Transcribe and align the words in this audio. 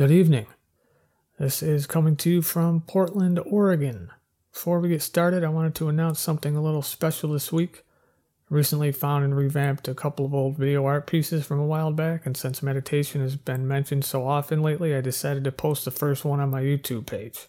Good 0.00 0.10
evening. 0.10 0.46
This 1.38 1.62
is 1.62 1.86
coming 1.86 2.16
to 2.16 2.30
you 2.30 2.40
from 2.40 2.80
Portland, 2.80 3.38
Oregon. 3.44 4.10
Before 4.50 4.80
we 4.80 4.88
get 4.88 5.02
started, 5.02 5.44
I 5.44 5.50
wanted 5.50 5.74
to 5.74 5.90
announce 5.90 6.18
something 6.20 6.56
a 6.56 6.62
little 6.62 6.80
special 6.80 7.34
this 7.34 7.52
week. 7.52 7.84
I 8.50 8.54
recently 8.54 8.92
found 8.92 9.26
and 9.26 9.36
revamped 9.36 9.88
a 9.88 9.94
couple 9.94 10.24
of 10.24 10.32
old 10.32 10.56
video 10.56 10.86
art 10.86 11.06
pieces 11.06 11.44
from 11.44 11.58
a 11.58 11.66
while 11.66 11.92
back, 11.92 12.24
and 12.24 12.34
since 12.34 12.62
meditation 12.62 13.20
has 13.20 13.36
been 13.36 13.68
mentioned 13.68 14.06
so 14.06 14.26
often 14.26 14.62
lately, 14.62 14.94
I 14.94 15.02
decided 15.02 15.44
to 15.44 15.52
post 15.52 15.84
the 15.84 15.90
first 15.90 16.24
one 16.24 16.40
on 16.40 16.48
my 16.48 16.62
YouTube 16.62 17.04
page. 17.04 17.48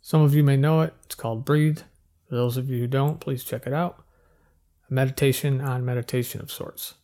Some 0.00 0.22
of 0.22 0.34
you 0.34 0.42
may 0.42 0.56
know 0.56 0.80
it, 0.80 0.94
it's 1.04 1.14
called 1.14 1.44
Breathe. 1.44 1.82
For 2.28 2.34
those 2.34 2.56
of 2.56 2.68
you 2.68 2.80
who 2.80 2.88
don't, 2.88 3.20
please 3.20 3.44
check 3.44 3.64
it 3.64 3.72
out. 3.72 4.04
A 4.90 4.92
meditation 4.92 5.60
on 5.60 5.84
meditation 5.84 6.40
of 6.40 6.50
sorts. 6.50 6.94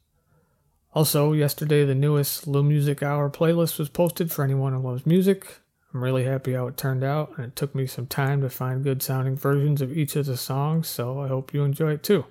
Also, 0.94 1.32
yesterday 1.32 1.84
the 1.84 1.94
newest 1.94 2.46
Lou 2.46 2.62
Music 2.62 3.02
Hour 3.02 3.30
playlist 3.30 3.78
was 3.78 3.88
posted 3.88 4.32
for 4.32 4.42
anyone 4.42 4.72
who 4.72 4.80
loves 4.80 5.06
music. 5.06 5.60
I'm 5.92 6.02
really 6.02 6.24
happy 6.24 6.54
how 6.54 6.66
it 6.66 6.76
turned 6.76 7.04
out, 7.04 7.32
and 7.36 7.46
it 7.46 7.56
took 7.56 7.74
me 7.74 7.86
some 7.86 8.06
time 8.06 8.40
to 8.40 8.50
find 8.50 8.84
good 8.84 9.02
sounding 9.02 9.36
versions 9.36 9.80
of 9.80 9.96
each 9.96 10.16
of 10.16 10.26
the 10.26 10.36
songs, 10.36 10.88
so 10.88 11.20
I 11.20 11.28
hope 11.28 11.54
you 11.54 11.62
enjoy 11.62 11.92
it 11.92 12.02
too. 12.02 12.24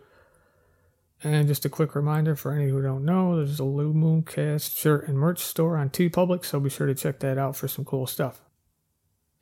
And 1.24 1.48
just 1.48 1.66
a 1.66 1.70
quick 1.70 1.96
reminder 1.96 2.36
for 2.36 2.52
any 2.52 2.70
who 2.70 2.82
don't 2.82 3.06
know, 3.06 3.36
there's 3.36 3.60
a 3.60 3.64
Lou 3.64 3.94
Mooncast 3.94 4.78
shirt 4.78 5.08
and 5.08 5.18
merch 5.18 5.40
store 5.40 5.76
on 5.78 5.90
TeePublic, 5.90 6.46
so 6.46 6.60
be 6.60 6.70
sure 6.70 6.86
to 6.86 6.94
check 6.94 7.20
that 7.20 7.38
out 7.38 7.56
for 7.56 7.68
some 7.68 7.86
cool 7.86 8.06
stuff. 8.06 8.42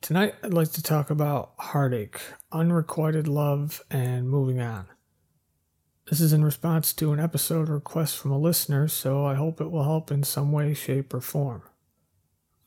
Tonight, 0.00 0.34
I'd 0.42 0.54
like 0.54 0.72
to 0.72 0.82
talk 0.82 1.10
about 1.10 1.52
heartache, 1.58 2.20
unrequited 2.52 3.28
love, 3.28 3.82
and 3.90 4.28
moving 4.28 4.60
on. 4.60 4.86
This 6.08 6.20
is 6.20 6.32
in 6.32 6.44
response 6.44 6.92
to 6.94 7.12
an 7.12 7.18
episode 7.18 7.68
request 7.68 8.16
from 8.16 8.30
a 8.30 8.38
listener, 8.38 8.86
so 8.86 9.26
I 9.26 9.34
hope 9.34 9.60
it 9.60 9.72
will 9.72 9.82
help 9.82 10.12
in 10.12 10.22
some 10.22 10.52
way, 10.52 10.72
shape, 10.72 11.12
or 11.12 11.20
form. 11.20 11.62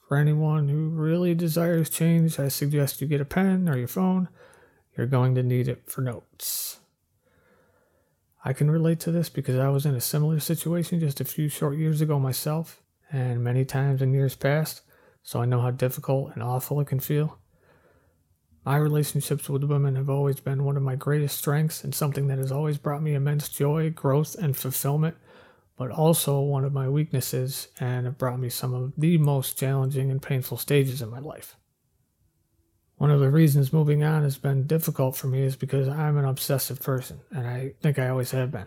For 0.06 0.18
anyone 0.18 0.68
who 0.68 0.90
really 0.90 1.34
desires 1.36 1.90
change, 1.90 2.38
I 2.38 2.50
suggest 2.50 3.00
you 3.00 3.08
get 3.08 3.22
a 3.22 3.26
pen 3.26 3.70
or 3.70 3.78
your 3.78 3.88
phone. 3.88 4.28
You're 4.98 5.08
going 5.08 5.36
to 5.36 5.44
need 5.44 5.70
it 5.70 5.84
for 5.86 6.02
notes. 6.02 6.80
I 8.44 8.52
can 8.52 8.70
relate 8.70 9.00
to 9.02 9.12
this 9.12 9.30
because 9.30 9.56
I 9.56 9.70
was 9.70 9.86
in 9.86 9.96
a 9.96 10.02
similar 10.02 10.42
situation 10.42 11.00
just 11.00 11.22
a 11.22 11.26
few 11.26 11.48
short 11.48 11.78
years 11.78 12.02
ago 12.02 12.20
myself, 12.20 12.82
and 13.10 13.42
many 13.42 13.64
times 13.64 14.02
in 14.02 14.14
years 14.14 14.36
past, 14.36 14.82
so 15.24 15.42
I 15.42 15.46
know 15.46 15.62
how 15.62 15.72
difficult 15.72 16.34
and 16.34 16.44
awful 16.44 16.82
it 16.82 16.88
can 16.88 17.00
feel. 17.00 17.39
My 18.66 18.78
relationships 18.78 19.50
with 19.50 19.64
women 19.64 19.96
have 19.96 20.10
always 20.10 20.40
been 20.40 20.64
one 20.64 20.78
of 20.78 20.84
my 20.84 20.96
greatest 20.96 21.38
strengths 21.38 21.84
and 21.84 21.96
something 21.96 22.28
that 22.28 22.38
has 22.38 22.52
always 22.52 22.78
brought 22.78 23.02
me 23.02 23.14
immense 23.14 23.50
joy, 23.50 23.90
growth, 23.90 24.36
and 24.36 24.56
fulfillment 24.56 25.16
but 25.80 25.92
also 25.92 26.42
one 26.42 26.66
of 26.66 26.74
my 26.74 26.90
weaknesses 26.90 27.70
and 27.80 28.06
it 28.06 28.18
brought 28.18 28.38
me 28.38 28.50
some 28.50 28.74
of 28.74 28.92
the 28.98 29.18
most 29.18 29.58
challenging 29.58 30.12
and 30.12 30.22
painful 30.22 30.58
stages 30.58 31.02
in 31.02 31.10
my 31.10 31.20
life. 31.20 31.56
One 32.98 33.10
of 33.10 33.22
the 33.22 33.32
reasons 33.32 33.72
moving 33.72 34.04
on 34.04 34.24
has 34.24 34.38
been 34.38 34.68
difficult 34.68 35.16
for 35.16 35.28
me 35.28 35.42
is 35.42 35.56
because 35.56 35.88
I'm 35.88 36.18
an 36.18 36.26
obsessive 36.26 36.82
person, 36.82 37.22
and 37.32 37.48
I 37.48 37.76
think 37.82 37.98
I 37.98 38.10
always 38.10 38.32
have 38.32 38.52
been. 38.52 38.66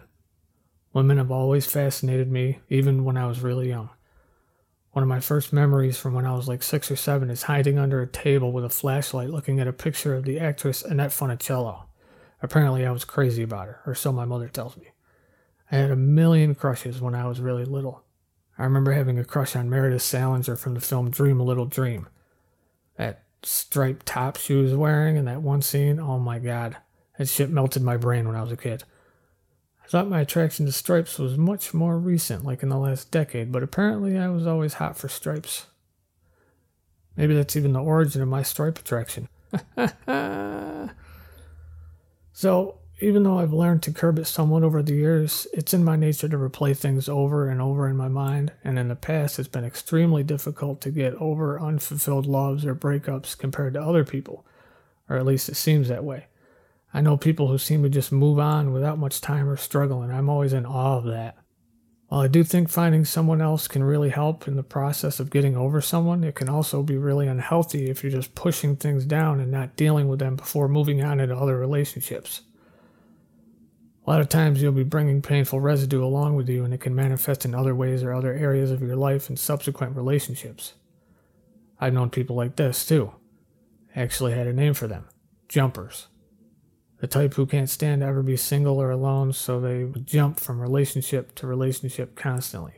Women 0.95 1.19
have 1.19 1.31
always 1.31 1.67
fascinated 1.67 2.33
me, 2.33 2.61
even 2.71 3.05
when 3.05 3.19
I 3.19 3.27
was 3.27 3.41
really 3.41 3.69
young. 3.69 3.91
One 4.93 5.03
of 5.03 5.09
my 5.09 5.21
first 5.21 5.55
memories 5.55 5.97
from 5.97 6.13
when 6.13 6.27
I 6.27 6.35
was 6.35 6.49
like 6.49 6.63
six 6.63 6.91
or 6.91 6.97
seven 6.97 7.31
is 7.31 7.45
hiding 7.45 7.79
under 7.79 8.03
a 8.03 8.07
table 8.07 8.53
with 8.53 8.63
a 8.63 8.69
flashlight 8.69 9.31
looking 9.31 9.59
at 9.59 9.67
a 9.67 9.73
picture 9.73 10.15
of 10.15 10.25
the 10.25 10.39
actress 10.39 10.83
Annette 10.83 11.13
Funicello. 11.13 11.85
Apparently, 12.43 12.85
I 12.85 12.91
was 12.91 13.07
crazy 13.07 13.43
about 13.43 13.69
her, 13.69 13.81
or 13.87 13.95
so 13.95 14.13
my 14.13 14.27
mother 14.27 14.49
tells 14.49 14.77
me. 14.77 14.89
I 15.71 15.77
had 15.77 15.91
a 15.91 15.97
million 15.97 16.55
crushes 16.55 17.01
when 17.01 17.15
I 17.15 17.27
was 17.27 17.41
really 17.41 17.65
little. 17.65 18.05
I 18.59 18.65
remember 18.65 18.93
having 18.93 19.19
a 19.19 19.25
crush 19.25 19.57
on 19.57 19.71
Meredith 19.71 20.03
Salinger 20.03 20.57
from 20.57 20.75
the 20.75 20.81
film 20.81 21.09
Dream 21.11 21.41
a 21.41 21.45
Little 21.45 21.65
Dream. 21.65 22.07
That 22.99 23.23
striped 23.43 24.05
top 24.05 24.37
she 24.37 24.55
was 24.55 24.75
wearing 24.75 25.17
in 25.17 25.25
that 25.25 25.41
one 25.41 25.63
scene, 25.63 26.01
oh 26.01 26.19
my 26.19 26.39
god. 26.39 26.77
That 27.17 27.31
shit 27.31 27.49
melted 27.49 27.83
my 27.83 27.97
brain 27.97 28.27
when 28.27 28.37
I 28.37 28.43
was 28.43 28.53
a 28.53 28.59
kid. 28.59 28.85
Thought 29.93 30.09
my 30.09 30.23
attraction 30.23 30.65
to 30.65 30.73
stripes 30.73 31.19
was 31.19 31.37
much 31.37 31.75
more 31.75 31.99
recent, 31.99 32.47
like 32.47 32.63
in 32.63 32.71
the 32.71 32.79
last 32.79 33.11
decade, 33.11 33.53
but 33.53 33.63
apparently 33.63 34.17
I 34.17 34.31
was 34.31 34.47
always 34.47 34.73
hot 34.73 34.97
for 34.97 35.07
stripes. 35.07 35.67
Maybe 37.15 37.35
that's 37.35 37.57
even 37.57 37.75
the 37.75 37.83
origin 37.83 38.23
of 38.23 38.29
my 38.29 38.43
stripe 38.43 38.79
attraction. 38.79 39.29
so, 42.33 42.79
even 43.03 43.23
though 43.23 43.39
I've 43.39 43.53
learned 43.53 43.83
to 43.83 43.93
curb 43.93 44.19
it 44.19 44.25
somewhat 44.25 44.63
over 44.63 44.83
the 44.83 44.95
years, 44.95 45.47
it's 45.53 45.75
in 45.75 45.85
my 45.85 45.97
nature 45.97 46.27
to 46.27 46.39
replay 46.39 46.75
things 46.75 47.07
over 47.07 47.51
and 47.51 47.61
over 47.61 47.87
in 47.87 47.99
my 47.99 48.09
mind, 48.09 48.53
and 48.65 48.79
in 48.79 48.89
the 48.89 48.97
past 48.97 49.39
it's 49.39 49.47
been 49.47 49.67
extremely 49.67 50.23
difficult 50.23 50.81
to 50.81 50.91
get 50.91 51.13
over 51.17 51.61
unfulfilled 51.61 52.25
loves 52.25 52.65
or 52.65 52.75
breakups 52.75 53.37
compared 53.37 53.75
to 53.75 53.83
other 53.83 54.07
people, 54.07 54.47
or 55.11 55.19
at 55.19 55.27
least 55.27 55.51
it 55.51 55.57
seems 55.57 55.89
that 55.89 56.03
way. 56.03 56.29
I 56.95 57.01
know 57.01 57.17
people 57.17 57.49
who 57.49 57.59
seem 57.59 57.83
to 57.83 57.89
just 57.89 58.13
move 58.13 58.39
on 58.39 58.73
without 58.73 58.99
much 58.99 59.21
time 59.21 59.49
or 59.49 59.57
struggle, 59.57 60.03
and 60.03 60.13
I'm 60.13 60.29
always 60.29 60.53
in 60.53 60.67
awe 60.67 60.99
of 60.99 61.05
that. 61.05 61.37
While 62.09 62.21
I 62.21 62.29
do 62.29 62.45
think 62.45 62.69
finding 62.69 63.07
someone 63.07 63.41
else 63.41 63.67
can 63.67 63.83
really 63.83 64.11
help 64.11 64.47
in 64.47 64.57
the 64.57 64.63
process 64.63 65.19
of 65.19 65.31
getting 65.31 65.57
over 65.57 65.81
someone, 65.81 66.23
it 66.23 66.35
can 66.35 66.51
also 66.51 66.83
be 66.83 66.99
really 66.99 67.27
unhealthy 67.27 67.89
if 67.89 68.03
you're 68.03 68.13
just 68.13 68.35
pushing 68.35 68.77
things 68.77 69.07
down 69.07 69.41
and 69.41 69.51
not 69.51 69.77
dealing 69.77 70.09
with 70.09 70.19
them 70.19 70.37
before 70.37 70.69
moving 70.69 71.03
on 71.03 71.21
into 71.21 71.35
other 71.35 71.57
relationships. 71.57 72.43
A 74.07 74.11
lot 74.11 74.21
of 74.21 74.29
times 74.29 74.61
you'll 74.61 74.73
be 74.73 74.83
bringing 74.83 75.23
painful 75.23 75.61
residue 75.61 76.05
along 76.05 76.35
with 76.35 76.51
you, 76.51 76.65
and 76.65 76.75
it 76.75 76.81
can 76.83 76.95
manifest 76.95 77.47
in 77.47 77.55
other 77.55 77.75
ways 77.75 78.03
or 78.03 78.13
other 78.13 78.35
areas 78.35 78.71
of 78.71 78.83
your 78.83 78.97
life 78.97 79.31
and 79.31 79.39
subsequent 79.39 79.97
relationships. 79.97 80.75
I've 81.81 81.95
known 81.95 82.11
people 82.11 82.37
like 82.37 82.57
this 82.57 82.85
too. 82.85 83.15
I 83.97 84.01
actually 84.01 84.33
had 84.35 84.47
a 84.47 84.53
name 84.53 84.75
for 84.75 84.87
them 84.87 85.09
jumpers. 85.49 86.09
The 87.03 87.09
type 87.09 87.35
who 87.35 87.47
can't 87.47 87.69
stand 87.69 88.01
to 88.01 88.07
ever 88.07 88.23
be 88.23 88.37
single 88.37 88.81
or 88.81 88.93
alone, 88.93 89.33
so 89.33 89.59
they 89.59 89.89
jump 90.05 90.39
from 90.39 90.61
relationship 90.61 91.35
to 91.35 91.49
relationship 91.49 92.15
constantly. 92.15 92.75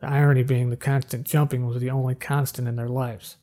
The 0.00 0.08
irony 0.08 0.42
being 0.44 0.70
the 0.70 0.78
constant 0.78 1.26
jumping 1.26 1.66
was 1.66 1.78
the 1.78 1.90
only 1.90 2.14
constant 2.14 2.66
in 2.66 2.76
their 2.76 2.88
lives. 2.88 3.36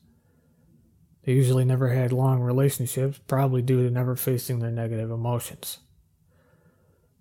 They 1.22 1.34
usually 1.34 1.64
never 1.64 1.90
had 1.90 2.10
long 2.10 2.40
relationships, 2.40 3.20
probably 3.28 3.62
due 3.62 3.84
to 3.84 3.94
never 3.94 4.16
facing 4.16 4.58
their 4.58 4.72
negative 4.72 5.08
emotions. 5.08 5.78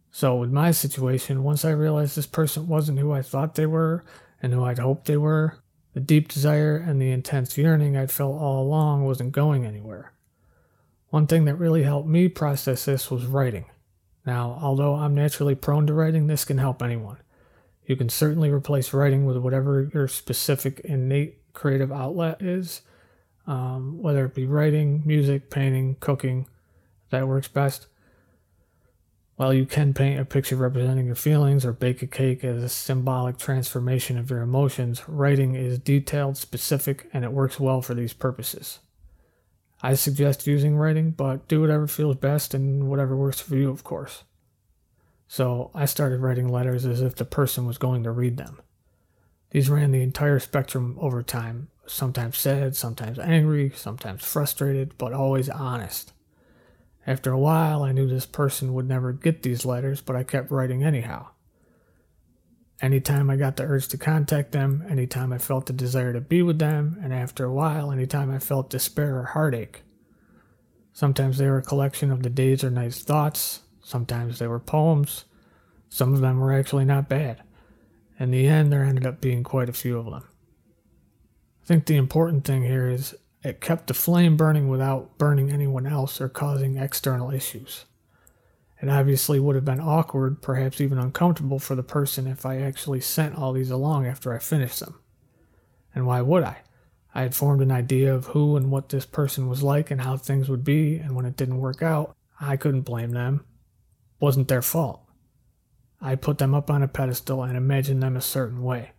So, 0.10 0.36
with 0.36 0.50
my 0.50 0.72
situation, 0.72 1.44
once 1.44 1.64
I 1.64 1.70
realized 1.70 2.18
this 2.18 2.26
person 2.26 2.68
wasn't 2.68 2.98
who 2.98 3.12
I 3.12 3.22
thought 3.22 3.54
they 3.54 3.68
were 3.68 4.04
and 4.42 4.54
who 4.54 4.64
I'd 4.64 4.80
hoped 4.80 5.06
they 5.06 5.18
were, 5.18 5.60
the 5.94 6.00
deep 6.00 6.30
desire 6.30 6.78
and 6.78 7.00
the 7.00 7.12
intense 7.12 7.60
yearning 7.60 7.96
I'd 7.96 8.10
felt 8.10 8.42
all 8.42 8.64
along 8.64 9.06
wasn't 9.06 9.34
going 9.34 9.68
anywhere. 9.68 10.14
One 11.10 11.26
thing 11.26 11.46
that 11.46 11.56
really 11.56 11.84
helped 11.84 12.08
me 12.08 12.28
process 12.28 12.86
this 12.86 13.10
was 13.10 13.26
writing. 13.26 13.66
Now, 14.26 14.60
although 14.62 14.96
I'm 14.96 15.16
naturally 15.16 15.56
prone 15.56 15.88
to 15.88 15.94
writing, 15.94 16.28
this 16.28 16.46
can 16.46 16.60
help 16.60 16.84
anyone. 16.84 17.18
You 17.86 17.96
can 17.96 18.10
certainly 18.10 18.52
replace 18.52 18.94
writing 18.94 19.26
with 19.26 19.38
whatever 19.38 19.90
your 19.92 20.08
specific 20.08 20.82
innate 20.82 21.54
creative 21.54 21.92
outlet 21.92 22.42
is, 22.42 22.82
um, 23.48 24.00
whether 24.00 24.26
it 24.26 24.36
be 24.36 24.46
writing, 24.46 25.02
music, 25.04 25.50
painting, 25.50 25.96
cooking, 26.00 26.48
that 27.10 27.28
works 27.28 27.48
best. 27.48 27.88
While 29.36 29.54
you 29.54 29.66
can 29.66 29.94
paint 29.96 30.20
a 30.20 30.26
picture 30.26 30.58
representing 30.58 31.08
your 31.08 31.16
feelings 31.16 31.66
or 31.66 31.74
bake 31.74 32.04
a 32.04 32.08
cake 32.08 32.44
as 32.44 32.62
a 32.62 32.70
symbolic 32.70 33.38
transformation 33.38 34.18
of 34.20 34.30
your 34.30 34.42
emotions, 34.42 35.02
writing 35.08 35.56
is 35.56 35.80
detailed, 35.80 36.38
specific, 36.38 37.10
and 37.14 37.24
it 37.24 37.32
works 37.32 37.60
well 37.60 37.82
for 37.82 37.96
these 37.96 38.14
purposes. 38.14 38.80
I 39.82 39.94
suggest 39.94 40.48
using 40.48 40.76
writing, 40.76 41.12
but 41.12 41.48
do 41.48 41.62
whatever 41.62 41.88
feels 41.88 42.18
best 42.18 42.54
and 42.54 42.90
whatever 42.90 43.16
works 43.16 43.40
for 43.40 43.56
you, 43.56 43.70
of 43.70 43.84
course. 43.84 44.24
So 45.28 45.72
I 45.74 45.86
started 45.86 46.20
writing 46.20 46.50
letters 46.50 46.86
as 46.86 47.02
if 47.02 47.16
the 47.16 47.26
person 47.26 47.66
was 47.66 47.78
going 47.78 48.04
to 48.04 48.12
read 48.12 48.38
them. 48.38 48.62
These 49.52 49.70
ran 49.70 49.92
the 49.92 50.02
entire 50.02 50.40
spectrum 50.40 50.98
over 51.00 51.24
time, 51.24 51.70
sometimes 51.86 52.38
sad, 52.38 52.76
sometimes 52.76 53.18
angry, 53.20 53.72
sometimes 53.76 54.24
frustrated, 54.24 54.98
but 54.98 55.14
always 55.14 55.50
honest. 55.50 56.14
After 57.08 57.32
a 57.32 57.40
while, 57.40 57.82
I 57.82 57.92
knew 57.92 58.08
this 58.08 58.26
person 58.26 58.74
would 58.74 58.88
never 58.88 59.14
get 59.14 59.42
these 59.42 59.66
letters, 59.66 60.02
but 60.02 60.16
I 60.16 60.24
kept 60.24 60.52
writing 60.52 60.84
anyhow. 60.84 61.28
Anytime 62.82 63.30
I 63.30 63.36
got 63.36 63.58
the 63.58 63.64
urge 63.64 63.90
to 63.90 63.98
contact 63.98 64.54
them, 64.54 64.86
anytime 64.90 65.34
I 65.34 65.38
felt 65.38 65.66
the 65.66 65.74
desire 65.74 66.14
to 66.14 66.22
be 66.22 66.42
with 66.42 66.60
them, 66.60 66.98
and 67.04 67.14
after 67.14 67.44
a 67.44 67.54
while, 67.54 67.92
anytime 67.92 68.32
I 68.32 68.40
felt 68.40 68.70
despair 68.70 69.18
or 69.18 69.24
heartache. 69.24 69.82
Sometimes 70.94 71.38
they 71.38 71.48
were 71.48 71.58
a 71.58 71.64
collection 71.64 72.10
of 72.12 72.24
the 72.24 72.30
day's 72.30 72.64
or 72.64 72.70
night's 72.70 73.02
thoughts, 73.02 73.62
sometimes 73.82 74.40
they 74.40 74.48
were 74.48 74.60
poems, 74.60 75.26
some 75.90 76.14
of 76.14 76.22
them 76.22 76.40
were 76.40 76.54
actually 76.54 76.86
not 76.86 77.10
bad. 77.10 77.44
In 78.18 78.32
the 78.32 78.48
end, 78.48 78.72
there 78.72 78.84
ended 78.84 79.06
up 79.06 79.20
being 79.20 79.44
quite 79.44 79.70
a 79.70 79.74
few 79.74 79.98
of 79.98 80.06
them. 80.06 80.24
I 81.64 81.66
think 81.66 81.86
the 81.86 81.98
important 81.98 82.46
thing 82.46 82.64
here 82.64 82.90
is 82.90 83.16
it 83.44 83.62
kept 83.62 83.88
the 83.88 83.94
flame 83.94 84.38
burning 84.38 84.68
without 84.68 85.18
burning 85.18 85.52
anyone 85.52 85.88
else 85.88 86.20
or 86.20 86.30
causing 86.30 86.78
external 86.78 87.32
issues. 87.32 87.86
It 88.82 88.90
obviously 88.90 89.40
would 89.40 89.56
have 89.56 89.66
been 89.66 89.82
awkward, 89.82 90.42
perhaps 90.42 90.80
even 90.80 90.98
uncomfortable 90.98 91.60
for 91.60 91.76
the 91.76 91.84
person 91.84 92.28
if 92.28 92.46
I 92.46 92.62
actually 92.62 93.02
sent 93.02 93.38
all 93.38 93.52
these 93.52 93.72
along 93.72 94.06
after 94.08 94.34
I 94.34 94.40
finished 94.40 94.80
them. 94.80 95.00
And 95.94 96.08
why 96.08 96.22
would 96.22 96.44
I? 96.44 96.60
I 97.14 97.24
had 97.24 97.36
formed 97.36 97.62
an 97.62 97.72
idea 97.72 98.14
of 98.14 98.28
who 98.28 98.56
and 98.56 98.72
what 98.72 98.90
this 98.90 99.06
person 99.06 99.50
was 99.50 99.64
like 99.64 99.92
and 99.92 100.02
how 100.02 100.16
things 100.16 100.48
would 100.48 100.64
be, 100.64 100.98
and 100.98 101.16
when 101.16 101.26
it 101.26 101.36
didn't 101.36 101.60
work 101.60 101.82
out, 101.82 102.16
I 102.40 102.56
couldn't 102.56 102.82
blame 102.82 103.12
them. 103.12 103.44
It 104.20 104.24
wasn't 104.24 104.48
their 104.48 104.62
fault. 104.62 105.02
I 106.00 106.16
put 106.16 106.38
them 106.38 106.54
up 106.54 106.70
on 106.70 106.82
a 106.82 106.88
pedestal 106.88 107.44
and 107.44 107.58
imagined 107.58 108.02
them 108.02 108.16
a 108.16 108.22
certain 108.22 108.64
way. 108.64 108.92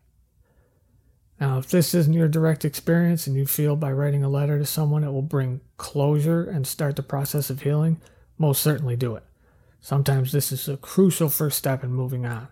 Now, 1.41 1.57
if 1.57 1.71
this 1.71 1.95
isn't 1.95 2.13
your 2.13 2.29
direct 2.29 2.67
experience 2.67 3.27
and 3.27 3.35
you 3.35 3.47
feel 3.47 3.75
by 3.77 3.93
writing 3.93 4.23
a 4.23 4.29
letter 4.29 4.59
to 4.59 4.67
someone 4.67 5.05
it 5.05 5.11
will 5.11 5.23
bring 5.23 5.63
closure 5.79 6.43
and 6.43 6.67
start 6.67 6.97
the 6.97 7.03
process 7.03 7.49
of 7.49 7.63
healing, 7.63 7.99
most 8.37 8.61
certainly 8.61 8.97
do 8.97 9.17
it. 9.17 9.23
Sometimes 9.81 10.33
this 10.33 10.53
is 10.53 10.69
a 10.69 10.77
crucial 10.77 11.29
first 11.29 11.59
step 11.59 11.83
in 11.83 11.93
moving 11.93 12.27
on. 12.27 12.49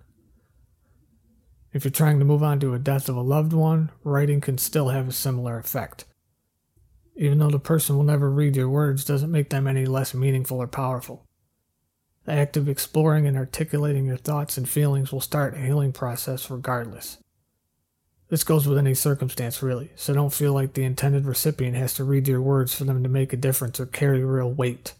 If 1.73 1.85
you're 1.85 1.93
trying 1.93 2.19
to 2.19 2.25
move 2.25 2.43
on 2.43 2.59
to 2.61 2.73
a 2.73 2.79
death 2.79 3.09
of 3.09 3.17
a 3.17 3.21
loved 3.21 3.53
one, 3.53 3.91
writing 4.03 4.41
can 4.41 4.57
still 4.57 4.89
have 4.89 5.09
a 5.09 5.13
similar 5.13 5.59
effect. 5.59 6.07
Even 7.15 7.39
though 7.39 7.51
the 7.51 7.59
person 7.59 7.97
will 7.97 8.05
never 8.05 8.31
read 8.31 8.57
your 8.57 8.69
words 8.69 9.05
doesn't 9.05 9.31
make 9.31 9.51
them 9.51 9.67
any 9.67 9.85
less 9.85 10.15
meaningful 10.15 10.63
or 10.63 10.67
powerful. 10.67 11.27
The 12.25 12.33
act 12.33 12.57
of 12.57 12.69
exploring 12.69 13.27
and 13.27 13.37
articulating 13.37 14.07
your 14.07 14.17
thoughts 14.17 14.57
and 14.57 14.69
feelings 14.69 15.13
will 15.13 15.21
start 15.21 15.55
a 15.55 15.59
healing 15.59 15.93
process 15.93 16.51
regardless. 16.51 17.19
This 18.29 18.45
goes 18.45 18.67
with 18.67 18.79
any 18.79 18.95
circumstance, 18.95 19.63
really, 19.63 19.91
so 19.97 20.13
don't 20.13 20.33
feel 20.33 20.53
like 20.53 20.75
the 20.75 20.85
intended 20.85 21.25
recipient 21.25 21.77
has 21.77 21.95
to 21.95 22.05
read 22.05 22.29
your 22.29 22.43
words 22.43 22.75
for 22.75 22.85
them 22.85 23.03
to 23.03 23.09
make 23.09 23.33
a 23.33 23.39
difference 23.39 23.81
or 23.81 23.87
carry 23.87 24.23
real 24.23 24.53
weight. 24.53 24.95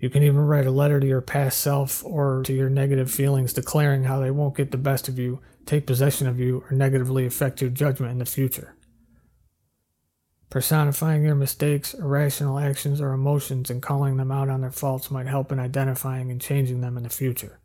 You 0.00 0.08
can 0.08 0.22
even 0.22 0.40
write 0.40 0.66
a 0.66 0.70
letter 0.70 0.98
to 0.98 1.06
your 1.06 1.20
past 1.20 1.60
self 1.60 2.02
or 2.04 2.42
to 2.44 2.54
your 2.54 2.70
negative 2.70 3.10
feelings 3.10 3.52
declaring 3.52 4.04
how 4.04 4.18
they 4.18 4.30
won't 4.30 4.56
get 4.56 4.70
the 4.70 4.78
best 4.78 5.08
of 5.08 5.18
you, 5.18 5.40
take 5.66 5.86
possession 5.86 6.26
of 6.26 6.40
you, 6.40 6.64
or 6.68 6.74
negatively 6.74 7.26
affect 7.26 7.60
your 7.60 7.68
judgment 7.68 8.10
in 8.10 8.18
the 8.18 8.24
future. 8.24 8.74
Personifying 10.48 11.22
your 11.22 11.34
mistakes, 11.34 11.92
irrational 11.92 12.58
actions, 12.58 13.00
or 13.00 13.12
emotions 13.12 13.70
and 13.70 13.82
calling 13.82 14.16
them 14.16 14.32
out 14.32 14.48
on 14.48 14.62
their 14.62 14.72
faults 14.72 15.10
might 15.10 15.26
help 15.26 15.52
in 15.52 15.60
identifying 15.60 16.30
and 16.30 16.40
changing 16.40 16.80
them 16.80 16.96
in 16.96 17.02
the 17.02 17.10
future. 17.10 17.60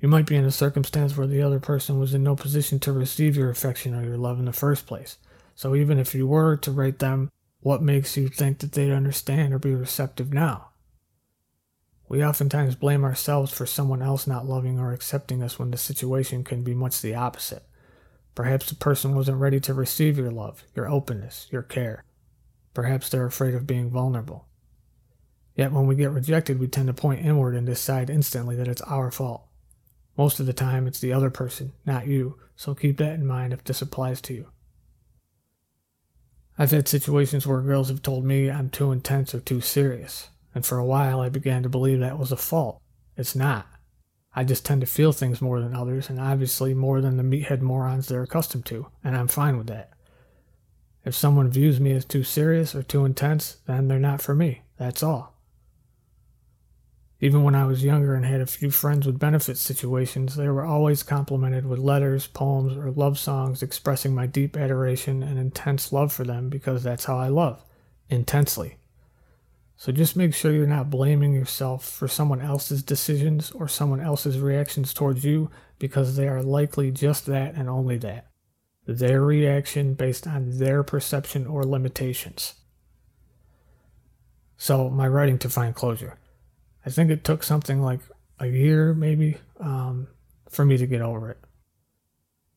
You 0.00 0.08
might 0.08 0.26
be 0.26 0.36
in 0.36 0.46
a 0.46 0.50
circumstance 0.50 1.16
where 1.16 1.26
the 1.26 1.42
other 1.42 1.60
person 1.60 1.98
was 1.98 2.14
in 2.14 2.22
no 2.22 2.36
position 2.36 2.78
to 2.80 2.92
receive 2.92 3.36
your 3.36 3.50
affection 3.50 3.94
or 3.94 4.04
your 4.04 4.16
love 4.16 4.38
in 4.38 4.46
the 4.46 4.52
first 4.52 4.86
place. 4.86 5.18
So 5.54 5.74
even 5.74 5.98
if 5.98 6.14
you 6.14 6.26
were 6.26 6.56
to 6.58 6.70
write 6.70 7.00
them 7.00 7.30
what 7.60 7.82
makes 7.82 8.16
you 8.16 8.28
think 8.28 8.58
that 8.58 8.72
they'd 8.72 8.92
understand 8.92 9.52
or 9.52 9.58
be 9.58 9.74
receptive 9.74 10.32
now? 10.32 10.70
We 12.08 12.24
oftentimes 12.24 12.74
blame 12.74 13.04
ourselves 13.04 13.52
for 13.52 13.66
someone 13.66 14.02
else 14.02 14.26
not 14.26 14.46
loving 14.46 14.80
or 14.80 14.92
accepting 14.92 15.42
us 15.42 15.58
when 15.58 15.70
the 15.70 15.76
situation 15.76 16.42
can 16.42 16.64
be 16.64 16.74
much 16.74 17.00
the 17.00 17.14
opposite. 17.14 17.62
Perhaps 18.34 18.68
the 18.68 18.74
person 18.74 19.14
wasn't 19.14 19.38
ready 19.38 19.60
to 19.60 19.74
receive 19.74 20.18
your 20.18 20.30
love, 20.30 20.64
your 20.74 20.88
openness, 20.88 21.46
your 21.50 21.62
care. 21.62 22.04
Perhaps 22.74 23.08
they're 23.08 23.26
afraid 23.26 23.54
of 23.54 23.66
being 23.66 23.90
vulnerable. 23.90 24.48
Yet 25.54 25.72
when 25.72 25.86
we 25.86 25.94
get 25.94 26.10
rejected, 26.10 26.58
we 26.58 26.68
tend 26.68 26.86
to 26.86 26.94
point 26.94 27.24
inward 27.24 27.54
and 27.54 27.66
decide 27.66 28.08
instantly 28.08 28.56
that 28.56 28.68
it's 28.68 28.80
our 28.82 29.10
fault. 29.10 29.46
Most 30.16 30.40
of 30.40 30.46
the 30.46 30.52
time, 30.52 30.86
it's 30.86 31.00
the 31.00 31.12
other 31.12 31.30
person, 31.30 31.72
not 31.84 32.06
you, 32.06 32.38
so 32.56 32.74
keep 32.74 32.96
that 32.98 33.14
in 33.14 33.26
mind 33.26 33.52
if 33.52 33.62
this 33.64 33.82
applies 33.82 34.20
to 34.22 34.34
you. 34.34 34.48
I've 36.60 36.72
had 36.72 36.88
situations 36.88 37.46
where 37.46 37.62
girls 37.62 37.88
have 37.88 38.02
told 38.02 38.22
me 38.26 38.50
I'm 38.50 38.68
too 38.68 38.92
intense 38.92 39.34
or 39.34 39.40
too 39.40 39.62
serious, 39.62 40.28
and 40.54 40.66
for 40.66 40.76
a 40.76 40.84
while 40.84 41.18
I 41.18 41.30
began 41.30 41.62
to 41.62 41.70
believe 41.70 42.00
that 42.00 42.18
was 42.18 42.32
a 42.32 42.36
fault. 42.36 42.82
It's 43.16 43.34
not. 43.34 43.66
I 44.36 44.44
just 44.44 44.66
tend 44.66 44.82
to 44.82 44.86
feel 44.86 45.12
things 45.12 45.40
more 45.40 45.58
than 45.58 45.74
others, 45.74 46.10
and 46.10 46.20
obviously 46.20 46.74
more 46.74 47.00
than 47.00 47.16
the 47.16 47.22
meathead 47.22 47.62
morons 47.62 48.08
they're 48.08 48.22
accustomed 48.22 48.66
to, 48.66 48.88
and 49.02 49.16
I'm 49.16 49.26
fine 49.26 49.56
with 49.56 49.68
that. 49.68 49.94
If 51.02 51.14
someone 51.14 51.48
views 51.50 51.80
me 51.80 51.92
as 51.92 52.04
too 52.04 52.24
serious 52.24 52.74
or 52.74 52.82
too 52.82 53.06
intense, 53.06 53.56
then 53.66 53.88
they're 53.88 53.98
not 53.98 54.20
for 54.20 54.34
me. 54.34 54.60
That's 54.76 55.02
all. 55.02 55.29
Even 57.22 57.42
when 57.42 57.54
I 57.54 57.66
was 57.66 57.84
younger 57.84 58.14
and 58.14 58.24
had 58.24 58.40
a 58.40 58.46
few 58.46 58.70
friends 58.70 59.06
with 59.06 59.18
benefit 59.18 59.58
situations, 59.58 60.36
they 60.36 60.48
were 60.48 60.64
always 60.64 61.02
complimented 61.02 61.66
with 61.66 61.78
letters, 61.78 62.26
poems, 62.26 62.76
or 62.76 62.90
love 62.90 63.18
songs 63.18 63.62
expressing 63.62 64.14
my 64.14 64.26
deep 64.26 64.56
adoration 64.56 65.22
and 65.22 65.38
intense 65.38 65.92
love 65.92 66.12
for 66.12 66.24
them 66.24 66.48
because 66.48 66.82
that's 66.82 67.04
how 67.04 67.18
I 67.18 67.28
love 67.28 67.62
intensely. 68.08 68.78
So 69.76 69.92
just 69.92 70.16
make 70.16 70.34
sure 70.34 70.52
you're 70.52 70.66
not 70.66 70.90
blaming 70.90 71.32
yourself 71.32 71.86
for 71.86 72.08
someone 72.08 72.40
else's 72.40 72.82
decisions 72.82 73.50
or 73.50 73.68
someone 73.68 74.00
else's 74.00 74.38
reactions 74.38 74.94
towards 74.94 75.24
you 75.24 75.50
because 75.78 76.16
they 76.16 76.28
are 76.28 76.42
likely 76.42 76.90
just 76.90 77.26
that 77.26 77.54
and 77.54 77.68
only 77.68 77.98
that. 77.98 78.28
Their 78.86 79.22
reaction 79.22 79.94
based 79.94 80.26
on 80.26 80.58
their 80.58 80.82
perception 80.82 81.46
or 81.46 81.64
limitations. 81.64 82.54
So, 84.56 84.90
my 84.90 85.08
writing 85.08 85.38
to 85.38 85.48
find 85.48 85.74
closure. 85.74 86.18
I 86.84 86.90
think 86.90 87.10
it 87.10 87.24
took 87.24 87.42
something 87.42 87.82
like 87.82 88.00
a 88.38 88.46
year, 88.46 88.94
maybe, 88.94 89.36
um, 89.58 90.08
for 90.48 90.64
me 90.64 90.76
to 90.78 90.86
get 90.86 91.02
over 91.02 91.30
it. 91.30 91.38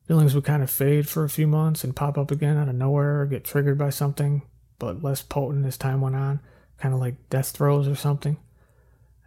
Feelings 0.08 0.36
would 0.36 0.44
kind 0.44 0.64
of 0.64 0.70
fade 0.70 1.08
for 1.08 1.24
a 1.24 1.30
few 1.30 1.48
months 1.48 1.84
and 1.84 1.96
pop 1.96 2.18
up 2.18 2.32
again 2.32 2.58
out 2.58 2.70
of 2.70 2.76
nowhere 2.76 3.22
or 3.22 3.26
get 3.26 3.44
triggered 3.44 3.78
by 3.78 3.90
something, 3.90 4.42
but 4.80 5.04
less 5.04 5.22
potent 5.22 5.66
as 5.66 5.78
time 5.78 6.02
went 6.02 6.16
on, 6.16 6.40
kind 6.78 6.94
of 6.94 7.00
like 7.00 7.30
death 7.30 7.52
throes 7.52 7.88
or 7.88 7.96
something. 7.96 8.38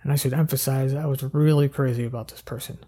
And 0.02 0.12
I 0.12 0.16
should 0.16 0.34
emphasize 0.34 0.94
I 0.94 1.06
was 1.06 1.22
really 1.34 1.68
crazy 1.68 2.04
about 2.04 2.28
this 2.28 2.42
person. 2.42 2.78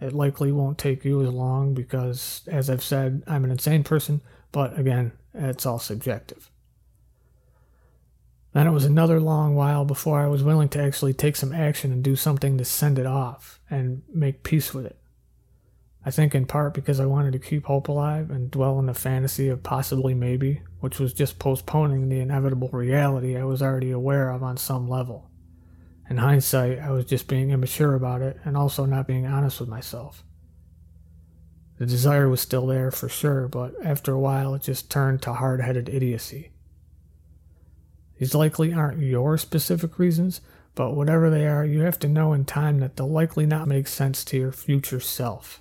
It 0.00 0.12
likely 0.12 0.52
won't 0.52 0.78
take 0.78 1.04
you 1.04 1.22
as 1.22 1.30
long 1.30 1.74
because, 1.74 2.42
as 2.46 2.70
I've 2.70 2.84
said, 2.84 3.22
I'm 3.26 3.44
an 3.44 3.50
insane 3.50 3.82
person, 3.82 4.20
but 4.52 4.78
again, 4.78 5.12
it's 5.34 5.66
all 5.66 5.78
subjective. 5.78 6.50
Then 8.58 8.66
it 8.66 8.72
was 8.72 8.84
another 8.84 9.20
long 9.20 9.54
while 9.54 9.84
before 9.84 10.20
I 10.20 10.26
was 10.26 10.42
willing 10.42 10.68
to 10.70 10.82
actually 10.82 11.14
take 11.14 11.36
some 11.36 11.52
action 11.52 11.92
and 11.92 12.02
do 12.02 12.16
something 12.16 12.58
to 12.58 12.64
send 12.64 12.98
it 12.98 13.06
off 13.06 13.60
and 13.70 14.02
make 14.12 14.42
peace 14.42 14.74
with 14.74 14.84
it. 14.84 14.98
I 16.04 16.10
think 16.10 16.34
in 16.34 16.44
part 16.44 16.74
because 16.74 16.98
I 16.98 17.06
wanted 17.06 17.34
to 17.34 17.38
keep 17.38 17.66
hope 17.66 17.86
alive 17.86 18.32
and 18.32 18.50
dwell 18.50 18.80
in 18.80 18.86
the 18.86 18.94
fantasy 18.94 19.48
of 19.48 19.62
possibly 19.62 20.12
maybe, 20.12 20.62
which 20.80 20.98
was 20.98 21.12
just 21.12 21.38
postponing 21.38 22.08
the 22.08 22.18
inevitable 22.18 22.68
reality 22.72 23.36
I 23.36 23.44
was 23.44 23.62
already 23.62 23.92
aware 23.92 24.30
of 24.30 24.42
on 24.42 24.56
some 24.56 24.88
level. 24.88 25.30
In 26.10 26.16
hindsight, 26.16 26.80
I 26.80 26.90
was 26.90 27.04
just 27.04 27.28
being 27.28 27.50
immature 27.50 27.94
about 27.94 28.22
it 28.22 28.40
and 28.44 28.56
also 28.56 28.86
not 28.86 29.06
being 29.06 29.24
honest 29.24 29.60
with 29.60 29.68
myself. 29.68 30.24
The 31.78 31.86
desire 31.86 32.28
was 32.28 32.40
still 32.40 32.66
there 32.66 32.90
for 32.90 33.08
sure, 33.08 33.46
but 33.46 33.74
after 33.84 34.14
a 34.14 34.18
while 34.18 34.52
it 34.56 34.62
just 34.62 34.90
turned 34.90 35.22
to 35.22 35.34
hard 35.34 35.60
headed 35.60 35.88
idiocy. 35.88 36.50
These 38.18 38.34
likely 38.34 38.72
aren't 38.72 39.00
your 39.00 39.38
specific 39.38 39.98
reasons, 39.98 40.40
but 40.74 40.94
whatever 40.94 41.30
they 41.30 41.46
are, 41.46 41.64
you 41.64 41.80
have 41.80 41.98
to 42.00 42.08
know 42.08 42.32
in 42.32 42.44
time 42.44 42.80
that 42.80 42.96
they'll 42.96 43.08
likely 43.08 43.46
not 43.46 43.66
make 43.66 43.88
sense 43.88 44.24
to 44.26 44.36
your 44.36 44.52
future 44.52 45.00
self. 45.00 45.60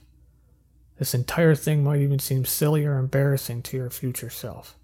This 0.99 1.13
entire 1.13 1.55
thing 1.55 1.83
might 1.83 2.01
even 2.01 2.19
seem 2.19 2.45
silly 2.45 2.85
or 2.85 2.97
embarrassing 2.97 3.61
to 3.63 3.77
your 3.77 3.89
future 3.89 4.29
self. 4.29 4.75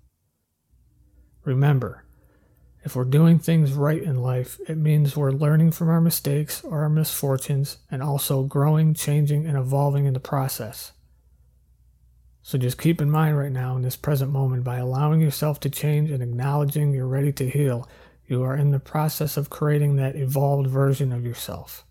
Remember, 1.43 2.03
if 2.83 2.95
we're 2.95 3.05
doing 3.05 3.39
things 3.39 3.73
right 3.73 4.01
in 4.01 4.21
life, 4.21 4.59
it 4.67 4.77
means 4.77 5.17
we're 5.17 5.31
learning 5.31 5.71
from 5.71 5.89
our 5.89 6.01
mistakes 6.01 6.63
or 6.63 6.81
our 6.81 6.89
misfortunes 6.89 7.77
and 7.89 8.01
also 8.01 8.43
growing, 8.43 8.93
changing, 8.93 9.45
and 9.45 9.57
evolving 9.57 10.05
in 10.05 10.13
the 10.13 10.19
process. 10.19 10.92
So 12.45 12.57
just 12.57 12.77
keep 12.77 13.01
in 13.01 13.09
mind 13.09 13.37
right 13.37 13.51
now 13.51 13.77
in 13.77 13.83
this 13.83 13.95
present 13.95 14.29
moment 14.29 14.65
by 14.65 14.75
allowing 14.75 15.21
yourself 15.21 15.61
to 15.61 15.69
change 15.69 16.11
and 16.11 16.21
acknowledging 16.21 16.93
you're 16.93 17.07
ready 17.07 17.31
to 17.31 17.49
heal, 17.49 17.87
you 18.27 18.43
are 18.43 18.55
in 18.55 18.71
the 18.71 18.79
process 18.79 19.37
of 19.37 19.49
creating 19.49 19.95
that 19.95 20.17
evolved 20.17 20.67
version 20.67 21.13
of 21.13 21.25
yourself. 21.25 21.85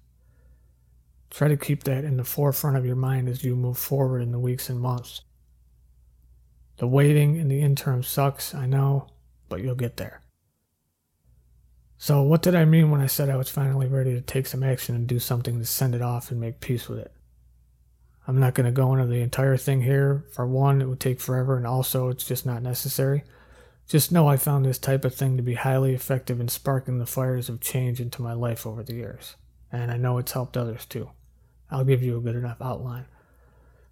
Try 1.30 1.48
to 1.48 1.56
keep 1.56 1.84
that 1.84 2.04
in 2.04 2.18
the 2.18 2.24
forefront 2.24 2.76
of 2.76 2.84
your 2.84 2.96
mind 2.96 3.30
as 3.30 3.42
you 3.42 3.56
move 3.56 3.78
forward 3.78 4.20
in 4.20 4.30
the 4.30 4.38
weeks 4.38 4.68
and 4.68 4.78
months. 4.78 5.22
The 6.76 6.86
waiting 6.86 7.36
in 7.36 7.48
the 7.48 7.62
interim 7.62 8.02
sucks, 8.02 8.54
I 8.54 8.66
know, 8.66 9.08
but 9.48 9.62
you'll 9.62 9.74
get 9.74 9.96
there. 9.96 10.20
So, 11.96 12.20
what 12.22 12.42
did 12.42 12.54
I 12.54 12.66
mean 12.66 12.90
when 12.90 13.00
I 13.00 13.06
said 13.06 13.30
I 13.30 13.36
was 13.36 13.48
finally 13.48 13.86
ready 13.86 14.12
to 14.12 14.20
take 14.20 14.46
some 14.46 14.62
action 14.62 14.94
and 14.94 15.06
do 15.06 15.18
something 15.18 15.58
to 15.58 15.64
send 15.64 15.94
it 15.94 16.02
off 16.02 16.30
and 16.30 16.40
make 16.40 16.60
peace 16.60 16.88
with 16.88 16.98
it? 16.98 17.12
I'm 18.26 18.38
not 18.38 18.54
going 18.54 18.66
to 18.66 18.72
go 18.72 18.92
into 18.92 19.06
the 19.06 19.20
entire 19.20 19.56
thing 19.56 19.82
here. 19.82 20.24
For 20.32 20.46
one, 20.46 20.80
it 20.80 20.88
would 20.88 21.00
take 21.00 21.20
forever, 21.20 21.56
and 21.56 21.66
also, 21.66 22.08
it's 22.08 22.24
just 22.24 22.46
not 22.46 22.62
necessary. 22.62 23.24
Just 23.88 24.12
know 24.12 24.28
I 24.28 24.36
found 24.36 24.64
this 24.64 24.78
type 24.78 25.04
of 25.04 25.14
thing 25.14 25.36
to 25.36 25.42
be 25.42 25.54
highly 25.54 25.92
effective 25.92 26.40
in 26.40 26.48
sparking 26.48 26.98
the 26.98 27.06
fires 27.06 27.48
of 27.48 27.60
change 27.60 28.00
into 28.00 28.22
my 28.22 28.32
life 28.32 28.66
over 28.66 28.82
the 28.82 28.94
years. 28.94 29.34
And 29.72 29.90
I 29.90 29.96
know 29.96 30.18
it's 30.18 30.32
helped 30.32 30.56
others 30.56 30.86
too. 30.86 31.10
I'll 31.70 31.84
give 31.84 32.02
you 32.02 32.16
a 32.16 32.20
good 32.20 32.36
enough 32.36 32.60
outline. 32.60 33.06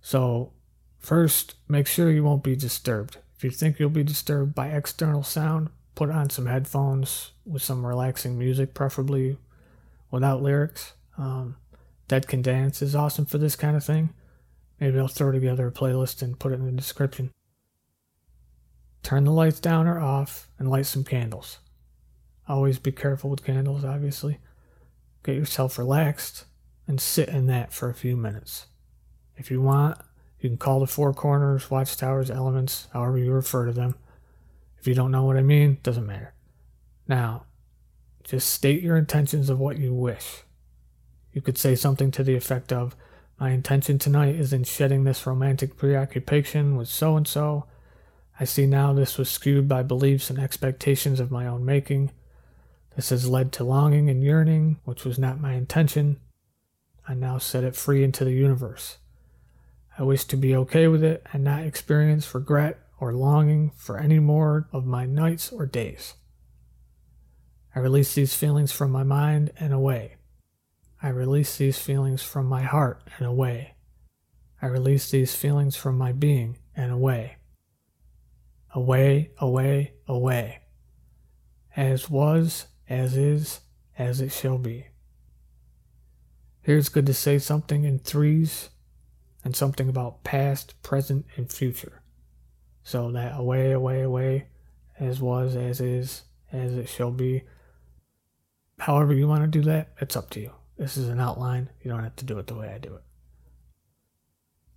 So, 0.01 0.53
first, 0.99 1.57
make 1.69 1.87
sure 1.87 2.11
you 2.11 2.23
won't 2.23 2.45
be 2.45 2.55
disturbed. 2.55 3.19
If 3.37 3.45
you 3.45 3.51
think 3.51 3.79
you'll 3.79 3.91
be 3.91 4.05
disturbed 4.05 4.55
by 4.55 4.69
external 4.69 5.23
sound, 5.23 5.71
put 5.95 6.11
on 6.11 6.31
some 6.31 6.47
headphones 6.47 7.33
with 7.45 7.63
some 7.63 7.85
relaxing 7.85 8.39
music, 8.39 8.75
preferably 8.75 9.39
without 10.11 10.43
lyrics. 10.43 10.93
Um, 11.19 11.57
Dead 12.07 12.29
Can 12.29 12.43
Dance 12.43 12.81
is 12.83 12.95
awesome 12.95 13.27
for 13.27 13.39
this 13.39 13.57
kind 13.57 13.77
of 13.77 13.85
thing. 13.85 14.11
Maybe 14.81 14.99
I'll 14.99 15.09
throw 15.09 15.31
together 15.31 15.69
a 15.69 15.73
playlist 15.73 16.23
and 16.23 16.39
put 16.39 16.53
it 16.53 16.57
in 16.57 16.65
the 16.65 16.73
description. 16.73 17.31
turn 19.03 19.25
the 19.25 19.33
lights 19.33 19.61
down 19.61 19.87
or 19.87 19.99
off 19.99 20.49
and 20.59 20.71
light 20.71 20.87
some 20.87 21.05
candles. 21.05 21.59
Always 22.49 22.79
be 22.79 22.93
careful 22.93 23.31
with 23.31 23.45
candles, 23.45 23.85
obviously. 23.85 24.39
Get 25.25 25.37
yourself 25.37 25.79
relaxed 25.79 26.45
and 26.87 27.01
sit 27.01 27.29
in 27.29 27.47
that 27.47 27.73
for 27.73 27.89
a 27.89 27.95
few 27.95 28.17
minutes. 28.17 28.67
If 29.37 29.51
you 29.51 29.61
want, 29.61 29.99
you 30.41 30.49
can 30.49 30.59
call 30.59 30.81
the 30.81 30.87
four 30.87 31.13
corners, 31.13 31.71
watchtowers, 31.71 32.31
elements, 32.31 32.89
however 32.93 33.19
you 33.19 33.31
refer 33.31 33.67
to 33.67 33.73
them. 33.73 33.95
If 34.79 34.87
you 34.87 34.95
don't 34.95 35.11
know 35.11 35.25
what 35.25 35.37
I 35.37 35.43
mean, 35.43 35.79
doesn't 35.83 36.07
matter. 36.07 36.35
Now, 37.07 37.45
just 38.25 38.51
state 38.51 38.83
your 38.83 38.97
intentions 38.97 39.51
of 39.51 39.59
what 39.59 39.79
you 39.79 39.93
wish. 39.93 40.43
You 41.33 41.41
could 41.41 41.59
say 41.59 41.75
something 41.75 42.11
to 42.13 42.25
the 42.25 42.35
effect 42.35 42.73
of, 42.73 42.97
My 43.41 43.53
intention 43.53 43.99
tonight 43.99 44.35
is 44.35 44.53
in 44.53 44.65
shedding 44.65 45.05
this 45.05 45.27
romantic 45.27 45.79
preoccupation 45.79 46.77
with 46.77 46.89
so 46.89 47.17
and 47.17 47.27
so. 47.27 47.65
I 48.39 48.45
see 48.45 48.67
now 48.67 48.93
this 48.93 49.17
was 49.17 49.31
skewed 49.31 49.67
by 49.67 49.83
beliefs 49.83 50.29
and 50.29 50.39
expectations 50.39 51.21
of 51.21 51.31
my 51.31 51.47
own 51.47 51.65
making. 51.65 52.11
This 52.97 53.09
has 53.09 53.27
led 53.27 53.51
to 53.53 53.65
longing 53.65 54.11
and 54.11 54.23
yearning, 54.23 54.79
which 54.85 55.07
was 55.07 55.19
not 55.19 55.41
my 55.41 55.55
intention. 55.55 56.21
I 57.09 57.15
now 57.15 57.39
set 57.39 57.65
it 57.65 57.75
free 57.75 58.05
into 58.05 58.27
the 58.27 58.33
universe. 58.33 58.99
I 59.99 60.03
wish 60.03 60.25
to 60.27 60.37
be 60.37 60.55
okay 60.55 60.87
with 60.87 61.03
it 61.03 61.27
and 61.33 61.43
not 61.43 61.63
experience 61.63 62.35
regret 62.35 62.79
or 63.01 63.15
longing 63.15 63.71
for 63.75 63.97
any 63.97 64.19
more 64.19 64.69
of 64.71 64.85
my 64.85 65.07
nights 65.07 65.51
or 65.51 65.65
days. 65.65 66.13
I 67.75 67.79
release 67.79 68.15
these 68.15 68.35
feelings 68.35 68.71
from 68.71 68.91
my 68.91 69.03
mind 69.03 69.51
and 69.59 69.73
away. 69.73 70.17
I 71.03 71.09
release 71.09 71.57
these 71.57 71.79
feelings 71.79 72.23
from 72.23 72.47
my 72.47 72.63
heart 72.63 73.03
and 73.17 73.27
away. 73.27 73.75
I 74.61 74.67
release 74.67 75.11
these 75.11 75.35
feelings 75.35 75.75
from 75.75 75.97
my 75.97 76.13
being 76.13 76.59
and 76.77 76.93
away. 76.93 77.37
Away, 78.75 79.31
away, 79.39 79.95
away. 80.07 80.61
As 81.75 82.11
was, 82.11 82.67
as 82.89 83.17
is, 83.17 83.61
as 83.97 84.21
it 84.21 84.31
shall 84.31 84.59
be. 84.59 84.89
Here 86.63 86.77
it's 86.77 86.91
good 86.91 87.07
to 87.07 87.15
say 87.15 87.39
something 87.39 87.85
in 87.85 87.99
threes 87.99 88.69
and 89.43 89.57
something 89.57 89.89
about 89.89 90.23
past, 90.23 90.81
present, 90.83 91.25
and 91.37 91.51
future. 91.51 92.03
So 92.83 93.11
that 93.13 93.39
away, 93.39 93.73
away, 93.73 94.03
away, 94.03 94.49
as 94.99 95.21
was, 95.21 95.57
as 95.57 95.81
is, 95.81 96.25
as 96.53 96.75
it 96.75 96.89
shall 96.89 97.11
be. 97.11 97.45
However, 98.79 99.15
you 99.15 99.27
want 99.27 99.43
to 99.43 99.47
do 99.47 99.63
that, 99.63 99.95
it's 100.01 100.17
up 100.17 100.29
to 100.31 100.41
you. 100.41 100.53
This 100.81 100.97
is 100.97 101.11
an 101.11 101.21
outline. 101.21 101.69
You 101.83 101.91
don't 101.91 102.03
have 102.03 102.17
to 102.17 102.25
do 102.25 102.39
it 102.39 102.47
the 102.47 102.55
way 102.55 102.73
I 102.75 102.79
do 102.79 102.95
it. 102.95 103.03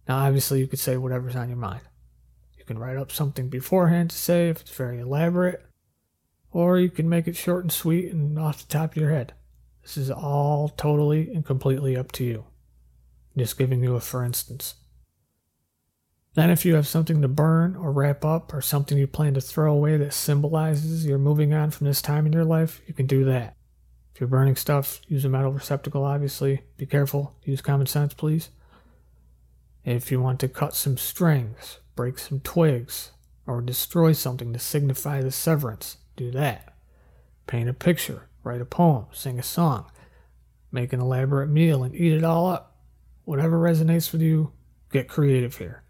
Now, 0.06 0.18
obviously, 0.18 0.60
you 0.60 0.68
could 0.68 0.80
say 0.80 0.98
whatever's 0.98 1.38
on 1.38 1.48
your 1.48 1.58
mind. 1.58 1.80
You 2.58 2.66
can 2.66 2.78
write 2.78 2.98
up 2.98 3.10
something 3.10 3.48
beforehand 3.48 4.10
to 4.10 4.18
say 4.18 4.50
if 4.50 4.60
it's 4.60 4.76
very 4.76 5.00
elaborate, 5.00 5.64
or 6.52 6.78
you 6.78 6.90
can 6.90 7.08
make 7.08 7.26
it 7.26 7.38
short 7.38 7.64
and 7.64 7.72
sweet 7.72 8.12
and 8.12 8.38
off 8.38 8.68
the 8.68 8.74
top 8.74 8.92
of 8.92 8.98
your 8.98 9.12
head. 9.12 9.34
This 9.82 9.96
is 9.96 10.12
all 10.12 10.68
totally 10.68 11.34
and 11.34 11.46
completely 11.46 11.96
up 11.96 12.12
to 12.14 12.26
you. 12.26 12.48
Just 13.38 13.58
giving 13.58 13.82
you 13.82 13.96
a 13.96 14.02
for 14.02 14.26
instance. 14.26 14.76
Then, 16.34 16.50
if 16.50 16.66
you 16.66 16.76
have 16.76 16.88
something 16.88 17.22
to 17.22 17.30
burn 17.30 17.78
or 17.78 17.94
wrap 17.94 18.26
up 18.26 18.54
or 18.54 18.62
something 18.62 18.98
you 18.98 19.08
plan 19.08 19.36
to 19.36 19.42
throw 19.42 19.72
away 19.72 19.96
that 19.96 20.14
symbolizes 20.14 21.06
you're 21.06 21.18
moving 21.18 21.54
on 21.54 21.72
from 21.72 21.88
this 21.88 22.02
time 22.02 22.26
in 22.26 22.34
your 22.34 22.44
life, 22.44 22.82
you 22.88 22.94
can 22.94 23.08
do 23.08 23.24
that. 23.24 23.56
If 24.13 24.22
you're 24.22 24.27
burning 24.27 24.55
stuff, 24.55 25.01
use 25.08 25.25
a 25.25 25.29
metal 25.29 25.51
receptacle, 25.51 26.03
obviously. 26.03 26.62
Be 26.77 26.86
careful. 26.86 27.36
Use 27.43 27.62
common 27.62 27.88
sense, 27.88 28.13
please. 28.13 28.50
If 29.84 30.12
you 30.12 30.22
want 30.22 30.39
to 30.41 30.48
cut 30.48 30.75
some 30.75 30.98
strings, 30.98 31.79
break 31.96 32.20
some 32.20 32.39
twigs, 32.39 33.12
or 33.48 33.62
destroy 33.62 34.13
something 34.13 34.53
to 34.53 34.60
signify 34.60 35.22
the 35.22 35.32
severance, 35.32 35.98
do 36.15 36.32
that. 36.32 36.74
Paint 37.48 37.70
a 37.70 37.74
picture, 37.74 38.29
write 38.43 38.62
a 38.62 38.65
poem, 38.65 39.08
sing 39.12 39.39
a 39.39 39.43
song, 39.43 39.91
make 40.72 40.93
an 40.93 41.01
elaborate 41.01 41.50
meal, 41.50 41.84
and 41.84 41.96
eat 41.96 42.13
it 42.13 42.24
all 42.24 42.48
up. 42.48 42.77
Whatever 43.25 43.60
resonates 43.60 44.12
with 44.12 44.22
you, 44.22 44.51
get 44.91 45.10
creative 45.10 45.58
here. 45.58 45.84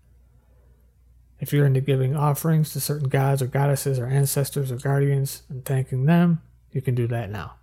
If 1.40 1.52
you're 1.52 1.66
into 1.66 1.82
giving 1.82 2.16
offerings 2.16 2.72
to 2.72 2.80
certain 2.80 3.10
gods 3.10 3.42
or 3.42 3.48
goddesses 3.48 4.00
or 4.00 4.06
ancestors 4.06 4.72
or 4.72 4.78
guardians 4.78 5.44
and 5.50 5.66
thanking 5.66 6.06
them, 6.06 6.42
you 6.72 6.82
can 6.82 6.96
do 6.96 7.06
that 7.08 7.30
now. 7.30 7.56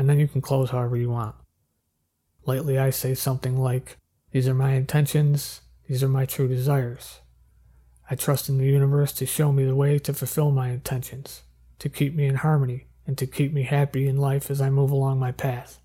And 0.00 0.08
then 0.08 0.18
you 0.18 0.26
can 0.26 0.40
close 0.40 0.70
however 0.70 0.96
you 0.96 1.10
want. 1.10 1.34
Lately, 2.46 2.78
I 2.78 2.88
say 2.88 3.14
something 3.14 3.58
like, 3.58 3.98
These 4.30 4.48
are 4.48 4.54
my 4.54 4.72
intentions, 4.72 5.60
these 5.86 6.02
are 6.02 6.08
my 6.08 6.24
true 6.24 6.48
desires. 6.48 7.20
I 8.10 8.14
trust 8.14 8.48
in 8.48 8.56
the 8.56 8.64
universe 8.64 9.12
to 9.12 9.26
show 9.26 9.52
me 9.52 9.66
the 9.66 9.74
way 9.74 9.98
to 9.98 10.14
fulfill 10.14 10.52
my 10.52 10.70
intentions, 10.70 11.42
to 11.80 11.90
keep 11.90 12.14
me 12.14 12.24
in 12.24 12.36
harmony, 12.36 12.86
and 13.06 13.18
to 13.18 13.26
keep 13.26 13.52
me 13.52 13.64
happy 13.64 14.08
in 14.08 14.16
life 14.16 14.50
as 14.50 14.62
I 14.62 14.70
move 14.70 14.90
along 14.90 15.18
my 15.18 15.32
path. 15.32 15.80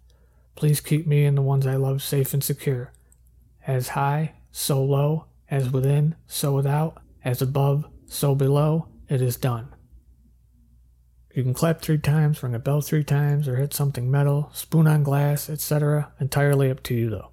Please 0.55 0.79
keep 0.79 1.05
me 1.05 1.25
and 1.25 1.37
the 1.37 1.41
ones 1.41 1.67
I 1.67 1.75
love 1.75 2.01
safe 2.01 2.33
and 2.33 2.41
secure. 2.41 2.93
As 3.67 3.89
high, 3.89 4.35
so 4.49 4.81
low, 4.81 5.25
as 5.51 5.73
within, 5.73 6.15
so 6.25 6.53
without, 6.53 7.01
as 7.25 7.41
above, 7.41 7.83
so 8.05 8.33
below, 8.33 8.87
it 9.09 9.21
is 9.21 9.35
done. 9.35 9.74
You 11.35 11.43
can 11.43 11.53
clap 11.53 11.81
three 11.81 11.97
times, 11.97 12.41
ring 12.41 12.55
a 12.55 12.59
bell 12.59 12.79
three 12.79 13.03
times, 13.03 13.49
or 13.49 13.57
hit 13.57 13.73
something 13.73 14.09
metal, 14.09 14.49
spoon 14.53 14.87
on 14.87 15.03
glass, 15.03 15.49
etc. 15.49 16.13
Entirely 16.17 16.71
up 16.71 16.81
to 16.83 16.95
you, 16.95 17.09
though. 17.09 17.31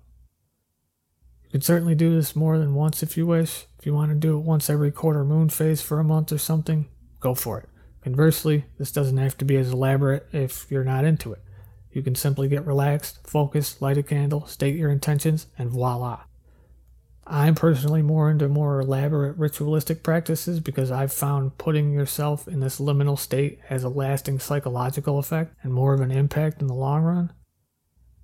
You 1.44 1.50
can 1.52 1.60
certainly 1.60 1.94
do 1.94 2.12
this 2.12 2.34
more 2.34 2.58
than 2.58 2.74
once 2.74 3.04
if 3.04 3.16
you 3.16 3.28
wish. 3.28 3.66
If 3.78 3.86
you 3.86 3.94
want 3.94 4.10
to 4.10 4.16
do 4.16 4.36
it 4.36 4.40
once 4.40 4.68
every 4.68 4.90
quarter 4.90 5.24
moon 5.24 5.50
phase 5.50 5.82
for 5.82 6.00
a 6.00 6.04
month 6.04 6.32
or 6.32 6.38
something, 6.38 6.88
go 7.20 7.36
for 7.36 7.60
it. 7.60 7.68
Conversely, 8.02 8.64
this 8.76 8.90
doesn't 8.90 9.18
have 9.18 9.38
to 9.38 9.44
be 9.44 9.54
as 9.54 9.70
elaborate 9.70 10.26
if 10.32 10.66
you're 10.68 10.82
not 10.82 11.04
into 11.04 11.32
it. 11.32 11.40
You 11.92 12.02
can 12.02 12.16
simply 12.16 12.48
get 12.48 12.66
relaxed, 12.66 13.24
focus, 13.24 13.80
light 13.80 13.98
a 13.98 14.02
candle, 14.02 14.48
state 14.48 14.74
your 14.74 14.90
intentions, 14.90 15.46
and 15.56 15.70
voila. 15.70 16.22
I'm 17.26 17.54
personally 17.54 18.02
more 18.02 18.30
into 18.30 18.48
more 18.48 18.80
elaborate 18.80 19.36
ritualistic 19.38 20.02
practices 20.02 20.58
because 20.58 20.90
I've 20.90 21.12
found 21.12 21.56
putting 21.56 21.92
yourself 21.92 22.48
in 22.48 22.60
this 22.60 22.80
liminal 22.80 23.18
state 23.18 23.60
has 23.66 23.84
a 23.84 23.88
lasting 23.88 24.40
psychological 24.40 25.18
effect 25.18 25.54
and 25.62 25.72
more 25.72 25.94
of 25.94 26.00
an 26.00 26.10
impact 26.10 26.60
in 26.60 26.66
the 26.66 26.74
long 26.74 27.02
run. 27.02 27.32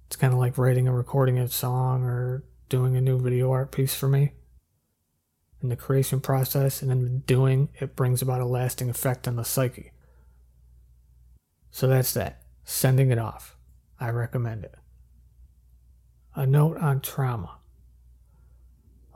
It's 0.06 0.16
kind 0.16 0.32
of 0.32 0.38
like 0.38 0.58
writing 0.58 0.88
a 0.88 0.92
recording 0.92 1.38
of 1.38 1.50
a 1.50 1.52
song 1.52 2.02
or 2.02 2.42
doing 2.68 2.96
a 2.96 3.00
new 3.00 3.20
video 3.20 3.52
art 3.52 3.70
piece 3.70 3.94
for 3.94 4.08
me. 4.08 4.32
In 5.62 5.68
the 5.68 5.76
creation 5.76 6.20
process 6.20 6.82
and 6.82 6.90
in 6.90 7.04
the 7.04 7.10
doing, 7.10 7.68
it 7.80 7.94
brings 7.94 8.20
about 8.20 8.40
a 8.40 8.46
lasting 8.46 8.90
effect 8.90 9.28
on 9.28 9.36
the 9.36 9.44
psyche. 9.44 9.92
So 11.70 11.86
that's 11.86 12.12
that. 12.14 12.42
Sending 12.64 13.10
it 13.10 13.18
off. 13.18 13.56
I 14.00 14.10
recommend 14.10 14.64
it. 14.64 14.74
A 16.34 16.46
note 16.46 16.76
on 16.78 17.00
trauma. 17.00 17.58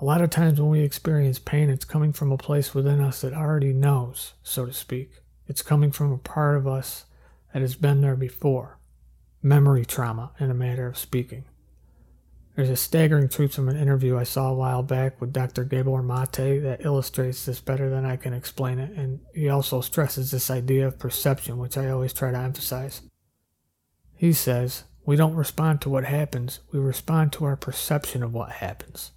A 0.03 0.05
lot 0.05 0.21
of 0.21 0.31
times 0.31 0.61
when 0.61 0.69
we 0.69 0.81
experience 0.81 1.39
pain, 1.39 1.71
it's 1.71 1.85
coming 1.85 2.13
from 2.13 2.33
a 2.33 2.37
place 2.37 2.75
within 2.75 3.01
us 3.01 3.21
that 3.21 3.35
already 3.35 3.73
knows, 3.73 4.33
so 4.43 4.67
to 4.67 4.73
speak. 4.73 5.21
It's 5.47 5.63
coming 5.63 5.93
from 5.93 6.11
a 6.11 6.19
part 6.19 6.57
of 6.57 6.67
us 6.67 7.05
that 7.53 7.63
has 7.63 7.77
been 7.77 8.01
there 8.01 8.17
before. 8.17 8.81
Memory 9.45 9.85
trauma, 9.85 10.33
in 10.41 10.51
a 10.51 10.55
matter 10.55 10.89
of 10.89 10.99
speaking. 10.99 11.45
There's 12.57 12.69
a 12.69 12.75
staggering 12.75 13.29
truth 13.29 13.55
from 13.55 13.69
an 13.69 13.77
interview 13.77 14.19
I 14.19 14.25
saw 14.25 14.49
a 14.49 14.55
while 14.55 14.83
back 14.83 15.21
with 15.21 15.33
Dr. 15.33 15.63
Gabor 15.63 16.03
Mate 16.03 16.61
that 16.65 16.85
illustrates 16.85 17.47
this 17.47 17.61
better 17.61 17.89
than 17.89 18.05
I 18.05 18.17
can 18.17 18.35
explain 18.35 18.81
it, 18.81 18.91
and 18.97 19.21
he 19.33 19.49
also 19.49 19.81
stresses 19.81 20.33
this 20.33 20.51
idea 20.51 20.89
of 20.89 20.99
perception, 20.99 21.59
which 21.59 21.79
I 21.79 21.91
always 21.91 22.13
try 22.13 22.33
to 22.33 22.39
emphasize. 22.39 23.03
He 24.17 24.33
says, 24.33 24.83
We 25.05 25.15
don't 25.15 25.37
respond 25.37 25.81
to 25.83 25.91
what 25.91 26.07
happens, 26.07 26.59
we 26.73 26.81
respond 26.81 27.33
to 27.35 27.45
our 27.45 27.57
perception 27.57 28.25
of 28.25 28.35
what 28.35 28.51
happens. 28.51 29.13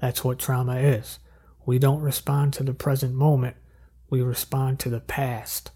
That's 0.00 0.24
what 0.24 0.38
trauma 0.38 0.76
is. 0.76 1.18
We 1.66 1.78
don't 1.78 2.00
respond 2.00 2.54
to 2.54 2.62
the 2.62 2.74
present 2.74 3.14
moment, 3.14 3.56
we 4.10 4.22
respond 4.22 4.78
to 4.80 4.88
the 4.88 5.00
past. 5.00 5.70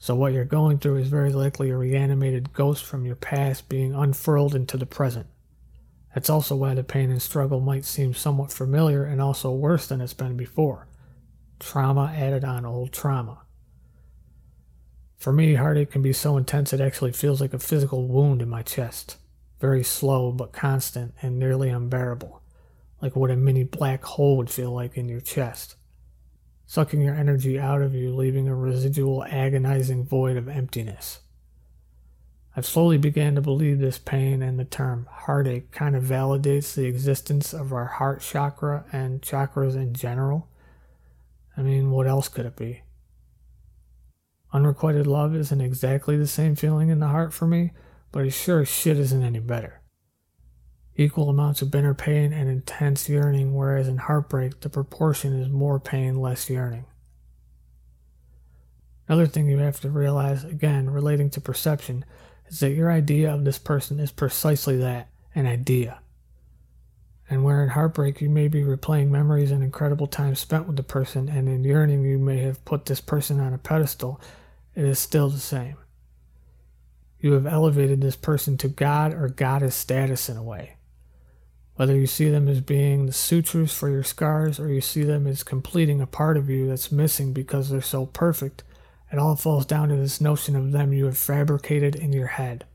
So, 0.00 0.14
what 0.14 0.32
you're 0.32 0.44
going 0.44 0.78
through 0.78 0.96
is 0.96 1.08
very 1.08 1.32
likely 1.32 1.70
a 1.70 1.76
reanimated 1.76 2.52
ghost 2.52 2.84
from 2.84 3.04
your 3.04 3.16
past 3.16 3.68
being 3.68 3.94
unfurled 3.94 4.54
into 4.54 4.76
the 4.76 4.86
present. 4.86 5.26
That's 6.14 6.30
also 6.30 6.56
why 6.56 6.74
the 6.74 6.84
pain 6.84 7.10
and 7.10 7.20
struggle 7.20 7.60
might 7.60 7.84
seem 7.84 8.14
somewhat 8.14 8.52
familiar 8.52 9.04
and 9.04 9.20
also 9.20 9.52
worse 9.52 9.86
than 9.86 10.00
it's 10.00 10.14
been 10.14 10.36
before. 10.36 10.88
Trauma 11.60 12.12
added 12.16 12.44
on 12.44 12.64
old 12.64 12.92
trauma. 12.92 13.42
For 15.16 15.32
me, 15.32 15.54
heartache 15.54 15.90
can 15.90 16.02
be 16.02 16.12
so 16.12 16.36
intense 16.36 16.72
it 16.72 16.80
actually 16.80 17.12
feels 17.12 17.40
like 17.40 17.52
a 17.52 17.58
physical 17.58 18.06
wound 18.06 18.40
in 18.40 18.48
my 18.48 18.62
chest. 18.62 19.16
Very 19.60 19.82
slow 19.82 20.30
but 20.30 20.52
constant 20.52 21.14
and 21.20 21.38
nearly 21.38 21.68
unbearable, 21.68 22.42
like 23.02 23.16
what 23.16 23.30
a 23.30 23.36
mini 23.36 23.64
black 23.64 24.04
hole 24.04 24.36
would 24.36 24.50
feel 24.50 24.72
like 24.72 24.96
in 24.96 25.08
your 25.08 25.20
chest. 25.20 25.76
Sucking 26.66 27.00
your 27.00 27.14
energy 27.14 27.58
out 27.58 27.82
of 27.82 27.94
you, 27.94 28.14
leaving 28.14 28.46
a 28.46 28.54
residual 28.54 29.24
agonizing 29.24 30.04
void 30.04 30.36
of 30.36 30.48
emptiness. 30.48 31.20
I've 32.56 32.66
slowly 32.66 32.98
began 32.98 33.36
to 33.36 33.40
believe 33.40 33.78
this 33.78 33.98
pain 33.98 34.42
and 34.42 34.58
the 34.58 34.64
term 34.64 35.06
heartache 35.10 35.70
kind 35.70 35.94
of 35.94 36.02
validates 36.02 36.74
the 36.74 36.86
existence 36.86 37.52
of 37.52 37.72
our 37.72 37.86
heart 37.86 38.20
chakra 38.20 38.84
and 38.92 39.22
chakras 39.22 39.76
in 39.76 39.94
general. 39.94 40.48
I 41.56 41.62
mean, 41.62 41.90
what 41.90 42.06
else 42.06 42.28
could 42.28 42.46
it 42.46 42.56
be? 42.56 42.82
Unrequited 44.52 45.06
love 45.06 45.34
isn't 45.34 45.60
exactly 45.60 46.16
the 46.16 46.26
same 46.26 46.56
feeling 46.56 46.88
in 46.88 47.00
the 47.00 47.08
heart 47.08 47.32
for 47.32 47.46
me, 47.46 47.70
but 48.12 48.24
it 48.24 48.30
sure 48.30 48.60
as 48.60 48.68
shit 48.68 48.98
isn't 48.98 49.22
any 49.22 49.40
better. 49.40 49.80
Equal 50.96 51.30
amounts 51.30 51.62
of 51.62 51.70
bitter 51.70 51.94
pain 51.94 52.32
and 52.32 52.48
intense 52.48 53.08
yearning, 53.08 53.54
whereas 53.54 53.86
in 53.86 53.98
heartbreak, 53.98 54.60
the 54.60 54.68
proportion 54.68 55.40
is 55.40 55.48
more 55.48 55.78
pain, 55.78 56.16
less 56.16 56.50
yearning. 56.50 56.86
Another 59.06 59.26
thing 59.26 59.48
you 59.48 59.58
have 59.58 59.80
to 59.80 59.90
realize, 59.90 60.44
again, 60.44 60.90
relating 60.90 61.30
to 61.30 61.40
perception, 61.40 62.04
is 62.48 62.60
that 62.60 62.72
your 62.72 62.90
idea 62.90 63.32
of 63.32 63.44
this 63.44 63.58
person 63.58 64.00
is 64.00 64.10
precisely 64.10 64.76
that 64.78 65.08
an 65.34 65.46
idea. 65.46 66.00
And 67.30 67.44
where 67.44 67.62
in 67.62 67.68
heartbreak 67.70 68.20
you 68.20 68.28
may 68.28 68.48
be 68.48 68.62
replaying 68.62 69.08
memories 69.08 69.50
and 69.50 69.62
incredible 69.62 70.06
time 70.06 70.34
spent 70.34 70.66
with 70.66 70.76
the 70.76 70.82
person, 70.82 71.28
and 71.28 71.48
in 71.48 71.62
yearning 71.62 72.02
you 72.02 72.18
may 72.18 72.38
have 72.38 72.64
put 72.64 72.86
this 72.86 73.00
person 73.00 73.38
on 73.38 73.54
a 73.54 73.58
pedestal, 73.58 74.20
it 74.74 74.84
is 74.84 74.98
still 74.98 75.28
the 75.28 75.38
same. 75.38 75.76
You 77.20 77.32
have 77.32 77.46
elevated 77.46 78.00
this 78.00 78.16
person 78.16 78.56
to 78.58 78.68
God 78.68 79.12
or 79.12 79.28
goddess 79.28 79.74
status 79.74 80.28
in 80.28 80.36
a 80.36 80.42
way. 80.42 80.76
Whether 81.74 81.96
you 81.96 82.06
see 82.06 82.28
them 82.28 82.48
as 82.48 82.60
being 82.60 83.06
the 83.06 83.12
sutures 83.12 83.72
for 83.72 83.88
your 83.88 84.02
scars 84.02 84.58
or 84.58 84.68
you 84.68 84.80
see 84.80 85.04
them 85.04 85.26
as 85.26 85.42
completing 85.42 86.00
a 86.00 86.06
part 86.06 86.36
of 86.36 86.50
you 86.50 86.66
that's 86.66 86.90
missing 86.90 87.32
because 87.32 87.70
they're 87.70 87.80
so 87.80 88.06
perfect, 88.06 88.64
it 89.12 89.18
all 89.18 89.36
falls 89.36 89.64
down 89.64 89.88
to 89.88 89.96
this 89.96 90.20
notion 90.20 90.56
of 90.56 90.72
them 90.72 90.92
you 90.92 91.06
have 91.06 91.16
fabricated 91.16 91.94
in 91.94 92.12
your 92.12 92.26
head. 92.26 92.66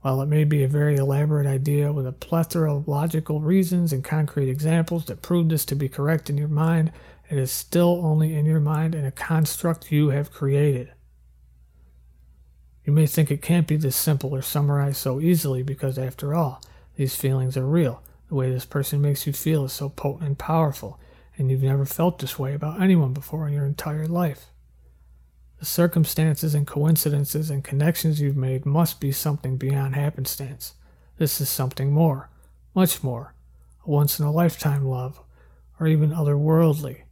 While 0.00 0.20
it 0.20 0.26
may 0.26 0.44
be 0.44 0.62
a 0.62 0.68
very 0.68 0.96
elaborate 0.96 1.46
idea 1.46 1.92
with 1.92 2.06
a 2.06 2.12
plethora 2.12 2.74
of 2.74 2.88
logical 2.88 3.40
reasons 3.40 3.92
and 3.92 4.04
concrete 4.04 4.50
examples 4.50 5.06
that 5.06 5.22
prove 5.22 5.48
this 5.48 5.64
to 5.66 5.74
be 5.74 5.88
correct 5.88 6.28
in 6.28 6.36
your 6.36 6.48
mind, 6.48 6.92
it 7.30 7.38
is 7.38 7.50
still 7.50 8.00
only 8.04 8.34
in 8.34 8.44
your 8.44 8.60
mind 8.60 8.94
and 8.94 9.06
a 9.06 9.10
construct 9.10 9.90
you 9.90 10.10
have 10.10 10.30
created. 10.30 10.92
You 12.84 12.92
may 12.92 13.06
think 13.06 13.30
it 13.30 13.42
can't 13.42 13.66
be 13.66 13.76
this 13.76 13.96
simple 13.96 14.34
or 14.34 14.42
summarized 14.42 14.98
so 14.98 15.20
easily 15.20 15.62
because, 15.62 15.98
after 15.98 16.34
all, 16.34 16.62
these 16.96 17.16
feelings 17.16 17.56
are 17.56 17.66
real. 17.66 18.02
The 18.28 18.34
way 18.34 18.50
this 18.50 18.66
person 18.66 19.00
makes 19.00 19.26
you 19.26 19.32
feel 19.32 19.64
is 19.64 19.72
so 19.72 19.88
potent 19.88 20.26
and 20.26 20.38
powerful, 20.38 21.00
and 21.36 21.50
you've 21.50 21.62
never 21.62 21.86
felt 21.86 22.18
this 22.18 22.38
way 22.38 22.54
about 22.54 22.82
anyone 22.82 23.12
before 23.12 23.48
in 23.48 23.54
your 23.54 23.64
entire 23.64 24.06
life. 24.06 24.46
The 25.58 25.64
circumstances 25.64 26.54
and 26.54 26.66
coincidences 26.66 27.48
and 27.48 27.64
connections 27.64 28.20
you've 28.20 28.36
made 28.36 28.66
must 28.66 29.00
be 29.00 29.12
something 29.12 29.56
beyond 29.56 29.94
happenstance. 29.94 30.74
This 31.16 31.40
is 31.40 31.48
something 31.48 31.90
more, 31.90 32.28
much 32.74 33.02
more, 33.02 33.34
a 33.86 33.90
once 33.90 34.18
in 34.18 34.26
a 34.26 34.32
lifetime 34.32 34.84
love, 34.84 35.20
or 35.80 35.86
even 35.86 36.10
otherworldly. 36.10 37.02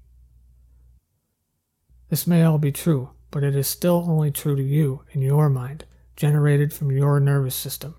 This 2.10 2.26
may 2.26 2.42
all 2.42 2.58
be 2.58 2.72
true, 2.72 3.10
but 3.32 3.42
it 3.42 3.56
is 3.56 3.66
still 3.66 4.04
only 4.06 4.30
true 4.30 4.54
to 4.54 4.62
you 4.62 5.02
in 5.10 5.22
your 5.22 5.48
mind, 5.48 5.84
generated 6.14 6.72
from 6.72 6.92
your 6.92 7.18
nervous 7.18 7.56
system. 7.56 7.96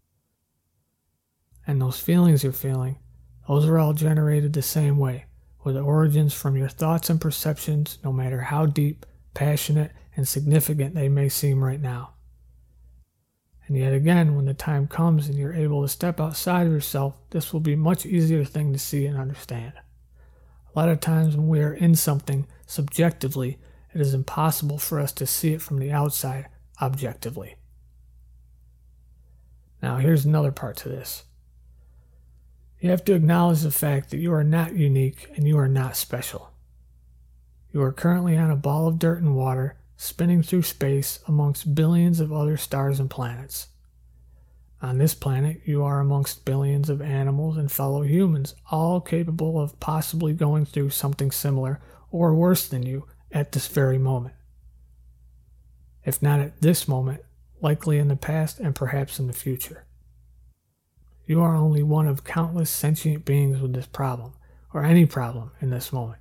And 1.67 1.81
those 1.81 1.99
feelings 1.99 2.43
you're 2.43 2.53
feeling, 2.53 2.99
those 3.47 3.65
are 3.65 3.77
all 3.77 3.93
generated 3.93 4.53
the 4.53 4.61
same 4.61 4.97
way, 4.97 5.25
with 5.65 5.75
origins 5.75 6.33
from 6.33 6.55
your 6.55 6.69
thoughts 6.69 7.09
and 7.09 7.19
perceptions, 7.19 7.97
no 8.03 8.13
matter 8.13 8.39
how 8.39 8.67
deep, 8.67 9.05
passionate, 9.33 9.91
and 10.15 10.27
significant 10.27 10.93
they 10.93 11.09
may 11.09 11.27
seem 11.27 11.63
right 11.63 11.81
now. 11.81 12.13
And 13.67 13.77
yet 13.77 13.93
again, 13.93 14.35
when 14.35 14.45
the 14.45 14.53
time 14.53 14.87
comes 14.87 15.27
and 15.27 15.37
you're 15.37 15.53
able 15.53 15.81
to 15.81 15.87
step 15.87 16.19
outside 16.19 16.67
of 16.67 16.73
yourself, 16.73 17.17
this 17.31 17.51
will 17.51 17.59
be 17.59 17.73
a 17.73 17.77
much 17.77 18.05
easier 18.05 18.43
thing 18.43 18.71
to 18.71 18.79
see 18.79 19.05
and 19.07 19.17
understand. 19.17 19.73
A 20.75 20.79
lot 20.79 20.89
of 20.89 20.99
times 20.99 21.35
when 21.35 21.47
we 21.47 21.61
are 21.61 21.73
in 21.73 21.95
something 21.95 22.45
subjectively, 22.67 23.57
it 23.93 24.01
is 24.01 24.13
impossible 24.13 24.77
for 24.77 24.99
us 24.99 25.11
to 25.13 25.25
see 25.25 25.53
it 25.53 25.61
from 25.61 25.79
the 25.79 25.91
outside 25.91 26.47
objectively. 26.81 27.55
Now, 29.81 29.97
here's 29.97 30.25
another 30.25 30.51
part 30.51 30.77
to 30.77 30.89
this. 30.89 31.23
You 32.79 32.89
have 32.89 33.05
to 33.05 33.13
acknowledge 33.13 33.61
the 33.61 33.71
fact 33.71 34.09
that 34.09 34.19
you 34.19 34.33
are 34.33 34.43
not 34.43 34.75
unique 34.75 35.29
and 35.35 35.47
you 35.47 35.57
are 35.57 35.67
not 35.67 35.95
special. 35.95 36.51
You 37.71 37.81
are 37.81 37.93
currently 37.93 38.37
on 38.37 38.51
a 38.51 38.55
ball 38.55 38.87
of 38.87 38.99
dirt 38.99 39.21
and 39.21 39.35
water 39.35 39.77
spinning 39.95 40.43
through 40.43 40.63
space 40.63 41.19
amongst 41.27 41.75
billions 41.75 42.19
of 42.19 42.33
other 42.33 42.57
stars 42.57 42.99
and 42.99 43.09
planets. 43.09 43.67
On 44.81 44.97
this 44.97 45.13
planet, 45.13 45.61
you 45.63 45.81
are 45.81 46.01
amongst 46.01 46.43
billions 46.43 46.89
of 46.89 47.01
animals 47.01 47.55
and 47.55 47.71
fellow 47.71 48.01
humans, 48.01 48.53
all 48.69 48.99
capable 48.99 49.61
of 49.61 49.79
possibly 49.79 50.33
going 50.33 50.65
through 50.65 50.89
something 50.89 51.31
similar 51.31 51.79
or 52.11 52.35
worse 52.35 52.67
than 52.67 52.83
you 52.83 53.05
at 53.33 53.51
this 53.51 53.67
very 53.67 53.97
moment. 53.97 54.35
If 56.05 56.21
not 56.21 56.39
at 56.39 56.61
this 56.61 56.87
moment, 56.87 57.21
likely 57.61 57.97
in 57.97 58.07
the 58.07 58.15
past 58.15 58.59
and 58.59 58.75
perhaps 58.75 59.19
in 59.19 59.27
the 59.27 59.33
future. 59.33 59.85
You 61.25 61.41
are 61.41 61.55
only 61.55 61.83
one 61.83 62.07
of 62.07 62.23
countless 62.23 62.69
sentient 62.69 63.25
beings 63.25 63.59
with 63.59 63.73
this 63.73 63.87
problem, 63.87 64.33
or 64.73 64.83
any 64.83 65.05
problem 65.05 65.51
in 65.61 65.69
this 65.69 65.93
moment. 65.93 66.19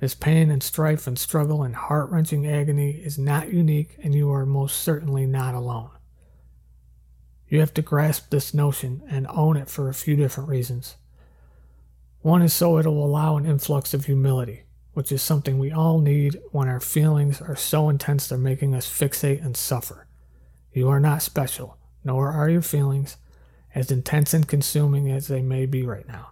This 0.00 0.14
pain 0.14 0.50
and 0.50 0.62
strife 0.62 1.06
and 1.06 1.18
struggle 1.18 1.62
and 1.62 1.76
heart 1.76 2.10
wrenching 2.10 2.46
agony 2.46 2.90
is 2.90 3.18
not 3.18 3.52
unique, 3.52 3.96
and 4.02 4.14
you 4.14 4.30
are 4.32 4.46
most 4.46 4.78
certainly 4.78 5.26
not 5.26 5.54
alone. 5.54 5.90
You 7.48 7.60
have 7.60 7.74
to 7.74 7.82
grasp 7.82 8.30
this 8.30 8.52
notion 8.52 9.02
and 9.08 9.26
own 9.28 9.56
it 9.56 9.68
for 9.68 9.88
a 9.88 9.94
few 9.94 10.16
different 10.16 10.48
reasons. 10.48 10.96
One 12.20 12.42
is 12.42 12.52
so 12.52 12.78
it 12.78 12.86
will 12.86 13.04
allow 13.04 13.36
an 13.36 13.46
influx 13.46 13.94
of 13.94 14.06
humility, 14.06 14.63
which 14.94 15.12
is 15.12 15.22
something 15.22 15.58
we 15.58 15.70
all 15.70 15.98
need 15.98 16.40
when 16.50 16.68
our 16.68 16.80
feelings 16.80 17.40
are 17.40 17.56
so 17.56 17.88
intense 17.88 18.26
they're 18.26 18.38
making 18.38 18.74
us 18.74 18.88
fixate 18.88 19.44
and 19.44 19.56
suffer. 19.56 20.06
You 20.72 20.88
are 20.88 21.00
not 21.00 21.22
special, 21.22 21.76
nor 22.02 22.30
are 22.30 22.48
your 22.48 22.62
feelings, 22.62 23.16
as 23.74 23.90
intense 23.90 24.32
and 24.32 24.48
consuming 24.48 25.10
as 25.10 25.26
they 25.26 25.42
may 25.42 25.66
be 25.66 25.84
right 25.84 26.06
now. 26.08 26.30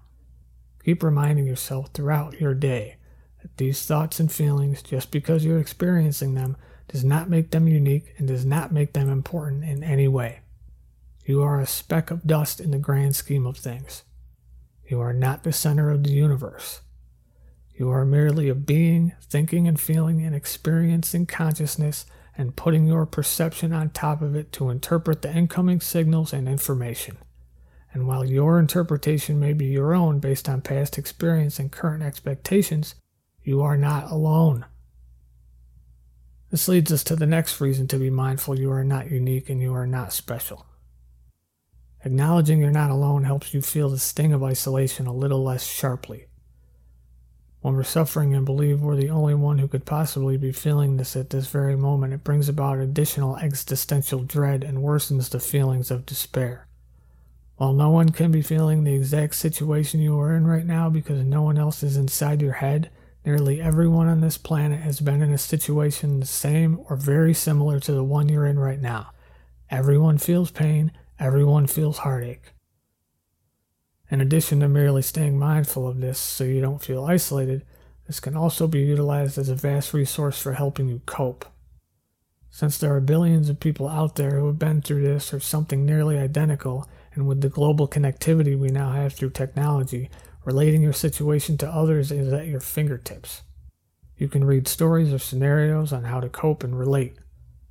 Keep 0.85 1.03
reminding 1.03 1.47
yourself 1.47 1.91
throughout 1.93 2.41
your 2.41 2.55
day 2.55 2.97
that 3.43 3.57
these 3.57 3.85
thoughts 3.85 4.21
and 4.21 4.31
feelings, 4.31 4.83
just 4.83 5.11
because 5.11 5.45
you're 5.45 5.59
experiencing 5.59 6.35
them, 6.35 6.57
does 6.89 7.05
not 7.05 7.31
make 7.31 7.51
them 7.51 7.69
unique 7.69 8.15
and 8.19 8.29
does 8.29 8.45
not 8.45 8.73
make 8.73 8.93
them 8.93 9.09
important 9.09 9.65
in 9.65 9.83
any 9.83 10.09
way. 10.09 10.41
You 11.25 11.43
are 11.43 11.61
a 11.61 11.67
speck 11.67 12.11
of 12.11 12.27
dust 12.27 12.61
in 12.61 12.71
the 12.71 12.79
grand 12.79 13.15
scheme 13.17 13.47
of 13.47 13.57
things. 13.57 14.03
You 14.89 15.01
are 15.01 15.13
not 15.13 15.45
the 15.45 15.53
center 15.53 15.91
of 15.91 16.03
the 16.03 16.13
universe. 16.13 16.81
You 17.83 17.91
are 17.91 18.05
merely 18.05 18.49
a 18.49 18.55
being 18.55 19.13
thinking 19.21 19.67
and 19.67 19.81
feeling 19.81 20.23
and 20.23 20.37
experiencing 20.37 21.27
consciousness 21.27 22.07
and 22.39 22.55
putting 22.55 22.87
your 22.87 23.07
perception 23.07 23.73
on 23.73 23.91
top 23.91 24.23
of 24.23 24.37
it 24.37 24.53
to 24.53 24.71
interpret 24.71 25.21
the 25.21 25.37
incoming 25.37 25.81
signals 25.81 26.33
and 26.33 26.49
information. 26.49 27.17
And 27.93 28.07
while 28.07 28.25
your 28.25 28.61
interpretation 28.61 29.41
may 29.41 29.53
be 29.53 29.67
your 29.67 29.95
own 29.95 30.21
based 30.21 30.49
on 30.49 30.61
past 30.61 30.97
experience 30.97 31.59
and 31.59 31.73
current 31.73 32.05
expectations, 32.05 32.95
you 33.43 33.63
are 33.63 33.77
not 33.77 34.13
alone. 34.13 34.65
This 36.53 36.69
leads 36.69 36.93
us 36.93 37.03
to 37.03 37.17
the 37.17 37.27
next 37.27 37.61
reason 37.61 37.89
to 37.89 37.99
be 37.99 38.11
mindful 38.11 38.61
you 38.61 38.71
are 38.71 38.85
not 38.85 39.11
unique 39.11 39.51
and 39.51 39.61
you 39.61 39.75
are 39.75 39.89
not 39.89 40.13
special. 40.13 40.67
Acknowledging 42.05 42.61
you're 42.61 42.71
not 42.71 42.93
alone 42.93 43.25
helps 43.25 43.53
you 43.53 43.61
feel 43.61 43.89
the 43.89 43.99
sting 43.99 44.33
of 44.33 44.45
isolation 44.45 45.09
a 45.09 45.13
little 45.13 45.43
less 45.43 45.67
sharply. 45.67 46.29
When 47.63 47.75
we're 47.75 47.85
suffering 47.85 48.35
and 48.35 48.45
believe 48.45 48.81
we're 48.81 48.97
the 48.97 49.11
only 49.11 49.35
one 49.35 49.59
who 49.59 49.69
could 49.69 49.87
possibly 49.87 50.37
be 50.37 50.53
feeling 50.53 50.97
this 50.97 51.17
at 51.17 51.31
this 51.31 51.47
very 51.47 51.77
moment, 51.77 52.13
it 52.13 52.25
brings 52.25 52.49
about 52.49 52.79
additional 52.79 53.39
existential 53.39 54.25
dread 54.25 54.63
and 54.63 54.79
worsens 54.79 55.31
the 55.31 55.41
feelings 55.41 55.91
of 55.91 56.05
despair. 56.05 56.67
While 57.57 57.73
no 57.73 57.89
one 57.89 58.11
can 58.11 58.31
be 58.31 58.43
feeling 58.43 58.85
the 58.85 58.95
exact 58.95 59.37
situation 59.37 60.01
you 60.01 60.19
are 60.21 60.35
in 60.35 60.47
right 60.47 60.67
now 60.67 60.91
because 60.91 61.25
no 61.25 61.43
one 61.43 61.57
else 61.57 61.83
is 61.83 61.97
inside 61.97 62.43
your 62.43 62.55
head, 62.55 62.91
Nearly 63.25 63.61
everyone 63.61 64.09
on 64.09 64.21
this 64.21 64.37
planet 64.37 64.81
has 64.81 64.99
been 64.99 65.23
in 65.23 65.33
a 65.33 65.39
situation 65.39 66.19
the 66.19 66.27
same 66.27 66.81
or 66.89 66.97
very 66.97 67.33
similar 67.33 67.79
to 67.79 67.93
the 67.93 68.03
one 68.03 68.29
you're 68.29 68.47
in 68.47 68.59
right 68.59 68.81
now. 68.81 69.13
Everyone 69.71 70.19
feels 70.19 70.51
pain, 70.51 70.91
everyone 71.21 71.69
feels 71.69 71.99
heartache. 71.99 72.53
In 74.13 74.21
addition 74.21 74.61
to 74.61 74.69
merely 74.69 75.03
staying 75.03 75.39
mindful 75.39 75.89
of 75.89 76.01
this 76.01 76.21
so 76.21 76.45
you 76.45 76.61
don't 76.61 76.81
feel 76.83 77.05
isolated, 77.05 77.65
this 78.07 78.21
can 78.21 78.37
also 78.37 78.69
be 78.69 78.79
utilized 78.79 79.39
as 79.39 79.49
a 79.49 79.57
vast 79.57 79.93
resource 79.93 80.41
for 80.41 80.53
helping 80.53 80.89
you 80.89 81.01
cope. 81.07 81.45
Since 82.51 82.79
there 82.79 82.95
are 82.95 83.01
billions 83.01 83.49
of 83.49 83.59
people 83.59 83.89
out 83.89 84.15
there 84.15 84.39
who 84.39 84.47
have 84.47 84.59
been 84.59 84.83
through 84.83 85.03
this 85.03 85.35
or 85.35 85.41
something 85.41 85.85
nearly 85.85 86.19
identical, 86.19 86.89
and 87.15 87.27
with 87.27 87.41
the 87.41 87.49
global 87.49 87.89
connectivity 87.89 88.57
we 88.57 88.69
now 88.69 88.93
have 88.93 89.15
through 89.15 89.31
technology, 89.31 90.09
Relating 90.45 90.83
your 90.83 90.93
situation 90.93 91.57
to 91.59 91.71
others 91.71 92.11
is 92.11 92.33
at 92.33 92.49
your 92.49 92.61
fingertips. 92.61 93.43
You 94.17 94.29
can 94.29 94.45
read 94.45 94.67
stories 94.67 95.13
or 95.13 95.19
scenarios 95.19 95.93
on 95.93 96.05
how 96.05 96.19
to 96.19 96.29
cope 96.29 96.65
and 96.65 96.77
relate. 96.77 97.15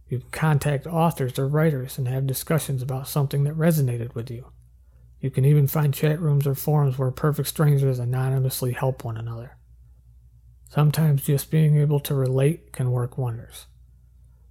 You 0.08 0.19
can 0.19 0.30
contact 0.30 0.88
authors 0.88 1.38
or 1.38 1.47
writers 1.47 1.97
and 1.97 2.08
have 2.08 2.25
discussions 2.25 2.82
about 2.82 3.10
something 3.10 3.43
that 3.43 3.58
resonated 3.58 4.15
with 4.15 4.32
you. 4.32 4.47
You 5.21 5.29
can 5.29 5.45
even 5.45 5.67
find 5.67 5.93
chat 5.93 6.19
rooms 6.19 6.47
or 6.47 6.55
forums 6.55 6.97
where 6.97 7.12
perfect 7.12 7.47
strangers 7.47 7.99
anonymously 7.99 8.73
help 8.73 9.03
one 9.03 9.17
another. 9.17 9.55
Sometimes 10.67 11.23
just 11.23 11.51
being 11.51 11.77
able 11.77 11.99
to 12.01 12.15
relate 12.15 12.73
can 12.73 12.91
work 12.91 13.17
wonders. 13.17 13.67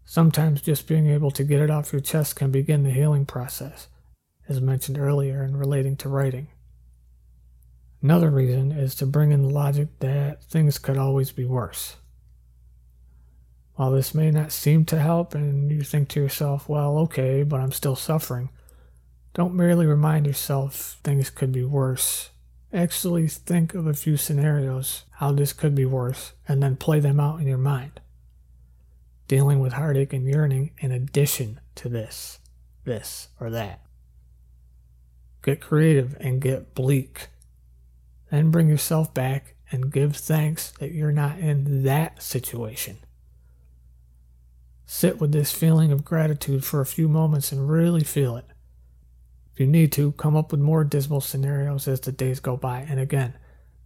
Sometimes 0.04 0.62
just 0.62 0.86
being 0.86 1.08
able 1.08 1.30
to 1.32 1.44
get 1.44 1.60
it 1.60 1.70
off 1.70 1.92
your 1.92 2.00
chest 2.00 2.36
can 2.36 2.50
begin 2.50 2.84
the 2.84 2.90
healing 2.90 3.26
process, 3.26 3.88
as 4.48 4.60
mentioned 4.60 4.98
earlier 4.98 5.42
in 5.42 5.56
relating 5.56 5.96
to 5.96 6.08
writing. 6.08 6.48
Another 8.02 8.30
reason 8.30 8.70
is 8.70 8.94
to 8.96 9.06
bring 9.06 9.32
in 9.32 9.42
the 9.42 9.48
logic 9.48 9.88
that 9.98 10.42
things 10.44 10.78
could 10.78 10.96
always 10.96 11.32
be 11.32 11.44
worse. 11.44 11.96
While 13.74 13.92
this 13.92 14.14
may 14.14 14.30
not 14.30 14.52
seem 14.52 14.84
to 14.86 14.98
help, 14.98 15.34
and 15.34 15.70
you 15.70 15.82
think 15.82 16.08
to 16.10 16.20
yourself, 16.20 16.68
well, 16.68 16.98
okay, 16.98 17.42
but 17.42 17.60
I'm 17.60 17.72
still 17.72 17.96
suffering, 17.96 18.50
don't 19.32 19.54
merely 19.54 19.86
remind 19.86 20.26
yourself 20.26 20.98
things 21.04 21.30
could 21.30 21.52
be 21.52 21.64
worse. 21.64 22.30
Actually, 22.72 23.28
think 23.28 23.74
of 23.74 23.86
a 23.86 23.94
few 23.94 24.16
scenarios 24.16 25.04
how 25.12 25.32
this 25.32 25.52
could 25.52 25.74
be 25.74 25.84
worse, 25.84 26.32
and 26.48 26.62
then 26.62 26.76
play 26.76 27.00
them 27.00 27.20
out 27.20 27.40
in 27.40 27.46
your 27.46 27.58
mind. 27.58 28.00
Dealing 29.28 29.60
with 29.60 29.74
heartache 29.74 30.12
and 30.12 30.26
yearning 30.26 30.72
in 30.78 30.90
addition 30.90 31.60
to 31.76 31.88
this, 31.88 32.38
this, 32.84 33.28
or 33.38 33.50
that. 33.50 33.80
Get 35.42 35.60
creative 35.60 36.16
and 36.20 36.40
get 36.40 36.74
bleak. 36.74 37.28
Then 38.30 38.50
bring 38.50 38.68
yourself 38.68 39.12
back 39.14 39.54
and 39.70 39.92
give 39.92 40.16
thanks 40.16 40.72
that 40.80 40.92
you're 40.92 41.12
not 41.12 41.38
in 41.38 41.84
that 41.84 42.22
situation. 42.22 42.98
Sit 44.86 45.20
with 45.20 45.32
this 45.32 45.52
feeling 45.52 45.92
of 45.92 46.04
gratitude 46.04 46.64
for 46.64 46.80
a 46.80 46.86
few 46.86 47.08
moments 47.08 47.52
and 47.52 47.70
really 47.70 48.02
feel 48.02 48.36
it. 48.36 48.46
You 49.60 49.66
need 49.66 49.92
to, 49.92 50.12
come 50.12 50.36
up 50.36 50.52
with 50.52 50.60
more 50.62 50.84
dismal 50.84 51.20
scenarios 51.20 51.86
as 51.86 52.00
the 52.00 52.12
days 52.12 52.40
go 52.40 52.56
by, 52.56 52.78
and 52.88 52.98
again, 52.98 53.34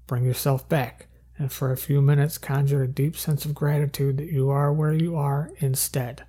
bring 0.06 0.22
yourself 0.22 0.68
back, 0.68 1.08
and 1.36 1.50
for 1.50 1.72
a 1.72 1.76
few 1.76 2.00
minutes 2.00 2.38
conjure 2.38 2.84
a 2.84 2.86
deep 2.86 3.16
sense 3.16 3.44
of 3.44 3.56
gratitude 3.56 4.18
that 4.18 4.30
you 4.30 4.50
are 4.50 4.72
where 4.72 4.92
you 4.92 5.16
are 5.16 5.50
instead. 5.58 6.26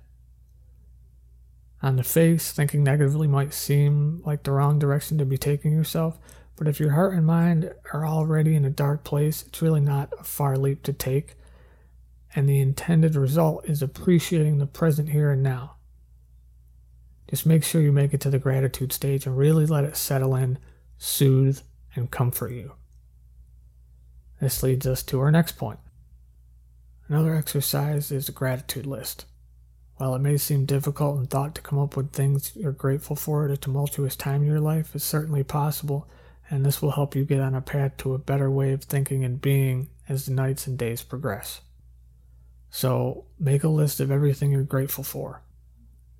On 1.80 1.94
the 1.94 2.02
face, 2.02 2.50
thinking 2.50 2.82
negatively 2.82 3.28
might 3.28 3.54
seem 3.54 4.20
like 4.26 4.42
the 4.42 4.50
wrong 4.50 4.80
direction 4.80 5.16
to 5.18 5.24
be 5.24 5.38
taking 5.38 5.70
yourself, 5.70 6.18
but 6.56 6.66
if 6.66 6.80
your 6.80 6.94
heart 6.94 7.14
and 7.14 7.24
mind 7.24 7.72
are 7.92 8.04
already 8.04 8.56
in 8.56 8.64
a 8.64 8.70
dark 8.70 9.04
place, 9.04 9.44
it's 9.46 9.62
really 9.62 9.80
not 9.80 10.12
a 10.18 10.24
far 10.24 10.58
leap 10.58 10.82
to 10.82 10.92
take, 10.92 11.36
and 12.34 12.48
the 12.48 12.58
intended 12.58 13.14
result 13.14 13.64
is 13.68 13.80
appreciating 13.80 14.58
the 14.58 14.66
present 14.66 15.10
here 15.10 15.30
and 15.30 15.44
now. 15.44 15.75
Just 17.28 17.46
make 17.46 17.64
sure 17.64 17.80
you 17.80 17.92
make 17.92 18.14
it 18.14 18.20
to 18.20 18.30
the 18.30 18.38
gratitude 18.38 18.92
stage 18.92 19.26
and 19.26 19.36
really 19.36 19.66
let 19.66 19.84
it 19.84 19.96
settle 19.96 20.34
in, 20.36 20.58
soothe, 20.98 21.60
and 21.94 22.10
comfort 22.10 22.52
you. 22.52 22.72
This 24.40 24.62
leads 24.62 24.86
us 24.86 25.02
to 25.04 25.20
our 25.20 25.30
next 25.30 25.52
point. 25.52 25.78
Another 27.08 27.34
exercise 27.34 28.10
is 28.10 28.28
a 28.28 28.32
gratitude 28.32 28.86
list. 28.86 29.24
While 29.96 30.14
it 30.14 30.20
may 30.20 30.36
seem 30.36 30.66
difficult 30.66 31.18
in 31.18 31.26
thought 31.26 31.54
to 31.54 31.62
come 31.62 31.78
up 31.78 31.96
with 31.96 32.12
things 32.12 32.54
you're 32.54 32.72
grateful 32.72 33.16
for 33.16 33.46
at 33.46 33.50
a 33.50 33.56
tumultuous 33.56 34.14
time 34.14 34.42
in 34.42 34.48
your 34.48 34.60
life, 34.60 34.94
it's 34.94 35.04
certainly 35.04 35.42
possible, 35.42 36.06
and 36.50 36.64
this 36.64 36.82
will 36.82 36.90
help 36.92 37.16
you 37.16 37.24
get 37.24 37.40
on 37.40 37.54
a 37.54 37.62
path 37.62 37.96
to 37.98 38.14
a 38.14 38.18
better 38.18 38.50
way 38.50 38.72
of 38.72 38.84
thinking 38.84 39.24
and 39.24 39.40
being 39.40 39.88
as 40.08 40.26
the 40.26 40.32
nights 40.32 40.66
and 40.66 40.76
days 40.76 41.02
progress. 41.02 41.62
So, 42.68 43.24
make 43.38 43.64
a 43.64 43.68
list 43.68 44.00
of 44.00 44.10
everything 44.10 44.52
you're 44.52 44.62
grateful 44.62 45.04
for. 45.04 45.40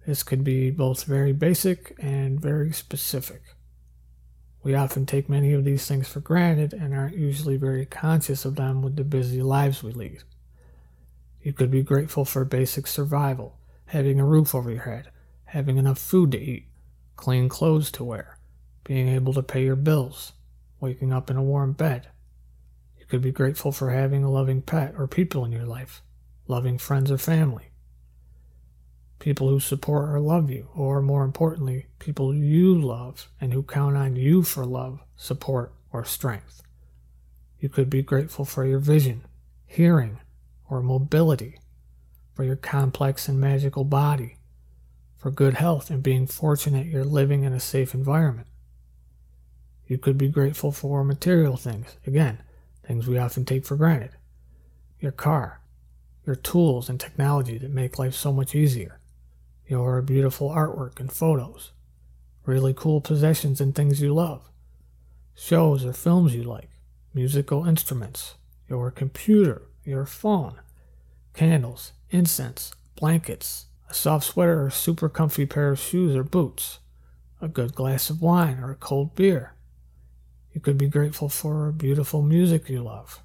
This 0.07 0.23
could 0.23 0.45
be 0.45 0.71
both 0.71 1.03
very 1.03 1.33
basic 1.33 1.97
and 1.99 2.40
very 2.40 2.73
specific. 2.73 3.42
We 4.62 4.73
often 4.73 5.05
take 5.05 5.29
many 5.29 5.53
of 5.53 5.64
these 5.64 5.87
things 5.87 6.07
for 6.07 6.21
granted 6.21 6.73
and 6.73 6.95
aren't 6.95 7.16
usually 7.16 7.57
very 7.57 7.87
conscious 7.87 8.45
of 8.45 8.55
them 8.55 8.83
with 8.83 8.95
the 8.95 9.03
busy 9.03 9.42
lives 9.42 9.83
we 9.83 9.90
lead. 9.90 10.23
You 11.42 11.53
could 11.53 11.73
be 11.73 11.83
grateful 11.83 12.25
for 12.25 12.45
basic 12.45 12.87
survival, 12.87 13.59
having 13.87 14.21
a 14.21 14.25
roof 14.25 14.55
over 14.55 14.71
your 14.71 14.83
head, 14.83 15.11
having 15.47 15.77
enough 15.77 15.99
food 15.99 16.31
to 16.33 16.40
eat, 16.40 16.66
clean 17.16 17.49
clothes 17.49 17.90
to 17.92 18.05
wear, 18.05 18.38
being 18.85 19.09
able 19.09 19.33
to 19.33 19.42
pay 19.42 19.64
your 19.64 19.77
bills, 19.77 20.35
waking 20.81 21.12
up 21.12 21.31
in 21.31 21.37
a 21.37 21.42
warm 21.42 21.73
bed. 21.73 22.09
You 22.97 23.07
could 23.07 23.23
be 23.23 23.33
grateful 23.33 23.73
for 23.73 23.90
having 23.90 24.23
a 24.23 24.31
loving 24.31 24.62
pet 24.62 24.95
or 24.97 25.09
people 25.09 25.45
in 25.45 25.51
your 25.51 25.66
life, 25.66 26.03
loving 26.47 26.79
friends 26.79 27.11
or 27.11 27.19
family, 27.19 27.71
people 29.18 29.48
who 29.48 29.61
support 29.61 30.11
or 30.11 30.20
love 30.20 30.50
you, 30.50 30.68
or 30.74 31.00
more 31.00 31.24
importantly, 31.24 31.87
people 31.98 32.35
you 32.35 32.74
love 32.74 33.29
and 33.40 33.52
who 33.52 33.62
count 33.62 33.96
on 33.96 34.16
you 34.16 34.42
for 34.42 34.64
love, 34.64 35.00
support, 35.16 35.72
or 35.92 36.05
strength. 36.05 36.62
You 37.59 37.68
could 37.68 37.88
be 37.88 38.02
grateful 38.02 38.44
for 38.44 38.66
your 38.66 38.79
vision, 38.79 39.24
hearing, 39.64 40.18
or 40.68 40.83
mobility, 40.83 41.59
for 42.35 42.44
your 42.44 42.57
complex 42.57 43.29
and 43.29 43.40
magical 43.40 43.85
body, 43.85 44.37
for 45.16 45.31
good 45.31 45.55
health 45.55 45.90
and 45.90 46.02
being 46.02 46.26
fortunate 46.26 46.87
you're 46.87 47.05
living 47.05 47.44
in 47.44 47.52
a 47.52 47.61
safe 47.61 47.94
environment. 47.94 48.48
You 49.87 49.98
could 49.98 50.18
be 50.18 50.29
grateful 50.29 50.72
for 50.72 51.02
material 51.05 51.57
things, 51.57 51.96
again, 52.07 52.42
things 52.87 53.07
we 53.07 53.18
often 53.18 53.44
take 53.44 53.64
for 53.64 53.76
granted. 53.76 54.11
Your 55.00 55.12
car, 55.12 55.61
your 56.26 56.37
tools 56.37 56.88
and 56.88 57.00
technology 57.00 57.57
that 57.59 57.70
make 57.70 57.98
life 57.98 58.14
so 58.14 58.33
much 58.33 58.55
easier 58.55 59.00
your 59.68 60.00
beautiful 60.00 60.50
artwork 60.50 61.00
and 61.00 61.12
photos, 61.12 61.72
really 62.44 62.72
cool 62.72 63.00
possessions 63.00 63.61
and 63.61 63.74
things 63.74 64.00
you 64.00 64.14
love, 64.14 64.48
shows 65.35 65.85
or 65.85 65.92
films 65.92 66.35
you 66.35 66.42
like, 66.42 66.70
musical 67.12 67.66
instruments, 67.66 68.37
your 68.68 68.90
computer, 68.90 69.62
your 69.85 70.07
phone, 70.07 70.55
candles, 71.35 71.92
incense, 72.11 72.72
blankets, 72.94 73.66
a 73.90 73.94
soft 73.94 74.26
sweater 74.26 74.64
or 74.64 74.70
super 74.70 75.09
comfy 75.09 75.46
pair 75.46 75.70
of 75.70 75.81
shoes 75.81 76.14
or 76.14 76.22
boots, 76.22 76.79
a 77.40 77.48
good 77.48 77.74
glass 77.74 78.09
of 78.09 78.22
wine 78.22 78.59
or 78.59 78.70
a 78.70 78.76
cold 78.76 79.14
beer. 79.14 79.55
You 80.52 80.61
could 80.61 80.79
be 80.79 80.88
grateful 80.88 81.29
for 81.29 81.70
beautiful 81.72 82.22
music 82.22 82.68
you 82.68 82.83
love. 82.83 83.20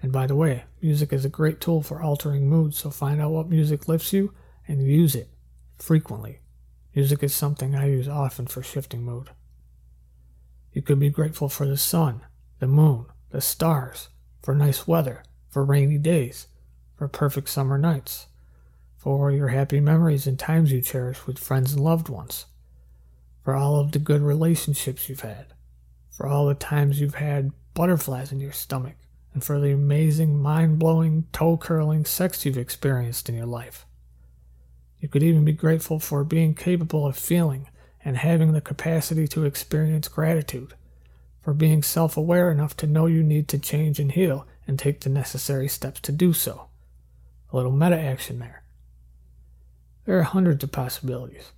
And 0.00 0.12
by 0.12 0.26
the 0.26 0.36
way, 0.36 0.64
music 0.80 1.12
is 1.12 1.24
a 1.24 1.30
great 1.30 1.60
tool 1.60 1.82
for 1.82 2.02
altering 2.02 2.48
moods, 2.48 2.78
so 2.78 2.90
find 2.90 3.20
out 3.20 3.30
what 3.30 3.48
music 3.48 3.88
lifts 3.88 4.12
you 4.12 4.34
and 4.68 4.82
use 4.82 5.14
it 5.14 5.31
frequently. 5.78 6.40
Music 6.94 7.22
is 7.22 7.34
something 7.34 7.74
I 7.74 7.88
use 7.88 8.08
often 8.08 8.46
for 8.46 8.62
shifting 8.62 9.02
mood. 9.02 9.30
You 10.72 10.82
could 10.82 10.98
be 10.98 11.10
grateful 11.10 11.48
for 11.48 11.66
the 11.66 11.76
sun, 11.76 12.22
the 12.58 12.66
moon, 12.66 13.06
the 13.30 13.40
stars, 13.40 14.08
for 14.42 14.54
nice 14.54 14.86
weather, 14.86 15.22
for 15.48 15.64
rainy 15.64 15.98
days, 15.98 16.48
for 16.96 17.08
perfect 17.08 17.48
summer 17.48 17.78
nights, 17.78 18.26
for 18.96 19.30
your 19.30 19.48
happy 19.48 19.80
memories 19.80 20.26
and 20.26 20.38
times 20.38 20.70
you 20.70 20.80
cherish 20.80 21.26
with 21.26 21.38
friends 21.38 21.72
and 21.72 21.82
loved 21.82 22.08
ones, 22.08 22.46
for 23.42 23.54
all 23.54 23.80
of 23.80 23.92
the 23.92 23.98
good 23.98 24.22
relationships 24.22 25.08
you've 25.08 25.20
had, 25.20 25.46
for 26.10 26.26
all 26.26 26.46
the 26.46 26.54
times 26.54 27.00
you've 27.00 27.16
had 27.16 27.52
butterflies 27.74 28.32
in 28.32 28.40
your 28.40 28.52
stomach, 28.52 28.94
and 29.34 29.42
for 29.42 29.58
the 29.58 29.72
amazing, 29.72 30.40
mind 30.40 30.78
blowing, 30.78 31.26
toe 31.32 31.56
curling 31.56 32.04
sex 32.04 32.44
you've 32.44 32.58
experienced 32.58 33.28
in 33.28 33.34
your 33.34 33.46
life. 33.46 33.86
You 35.02 35.08
could 35.08 35.24
even 35.24 35.44
be 35.44 35.52
grateful 35.52 35.98
for 35.98 36.22
being 36.22 36.54
capable 36.54 37.08
of 37.08 37.16
feeling 37.18 37.68
and 38.04 38.16
having 38.16 38.52
the 38.52 38.60
capacity 38.60 39.26
to 39.28 39.44
experience 39.44 40.06
gratitude, 40.06 40.74
for 41.40 41.52
being 41.52 41.82
self 41.82 42.16
aware 42.16 42.52
enough 42.52 42.76
to 42.76 42.86
know 42.86 43.06
you 43.06 43.24
need 43.24 43.48
to 43.48 43.58
change 43.58 43.98
and 43.98 44.12
heal 44.12 44.46
and 44.64 44.78
take 44.78 45.00
the 45.00 45.10
necessary 45.10 45.66
steps 45.66 46.00
to 46.02 46.12
do 46.12 46.32
so. 46.32 46.68
A 47.52 47.56
little 47.56 47.72
meta 47.72 47.98
action 47.98 48.38
there. 48.38 48.62
There 50.04 50.20
are 50.20 50.22
hundreds 50.22 50.62
of 50.62 50.70
possibilities. 50.70 51.50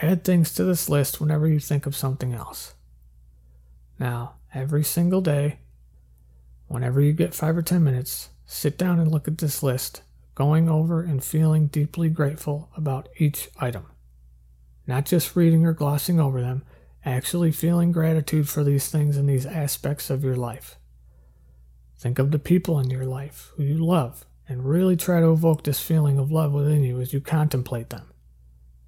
Add 0.00 0.24
things 0.24 0.52
to 0.54 0.64
this 0.64 0.88
list 0.88 1.20
whenever 1.20 1.46
you 1.46 1.60
think 1.60 1.86
of 1.86 1.94
something 1.94 2.34
else. 2.34 2.74
Now, 4.00 4.34
every 4.52 4.82
single 4.82 5.20
day, 5.20 5.60
whenever 6.66 7.00
you 7.00 7.12
get 7.12 7.34
five 7.34 7.56
or 7.56 7.62
ten 7.62 7.84
minutes, 7.84 8.30
sit 8.46 8.76
down 8.76 8.98
and 8.98 9.12
look 9.12 9.28
at 9.28 9.38
this 9.38 9.62
list 9.62 10.02
going 10.34 10.68
over 10.68 11.02
and 11.02 11.22
feeling 11.22 11.66
deeply 11.66 12.08
grateful 12.08 12.70
about 12.76 13.08
each 13.18 13.48
item. 13.58 13.86
Not 14.86 15.06
just 15.06 15.36
reading 15.36 15.66
or 15.66 15.72
glossing 15.72 16.18
over 16.18 16.40
them, 16.40 16.64
actually 17.04 17.52
feeling 17.52 17.92
gratitude 17.92 18.48
for 18.48 18.64
these 18.64 18.88
things 18.88 19.16
and 19.16 19.28
these 19.28 19.46
aspects 19.46 20.10
of 20.10 20.24
your 20.24 20.36
life. 20.36 20.76
Think 21.98 22.18
of 22.18 22.30
the 22.30 22.38
people 22.38 22.78
in 22.78 22.90
your 22.90 23.04
life 23.04 23.52
who 23.56 23.62
you 23.62 23.84
love 23.84 24.24
and 24.48 24.64
really 24.64 24.96
try 24.96 25.20
to 25.20 25.30
evoke 25.30 25.62
this 25.62 25.80
feeling 25.80 26.18
of 26.18 26.32
love 26.32 26.52
within 26.52 26.82
you 26.82 27.00
as 27.00 27.12
you 27.12 27.20
contemplate 27.20 27.90
them. 27.90 28.10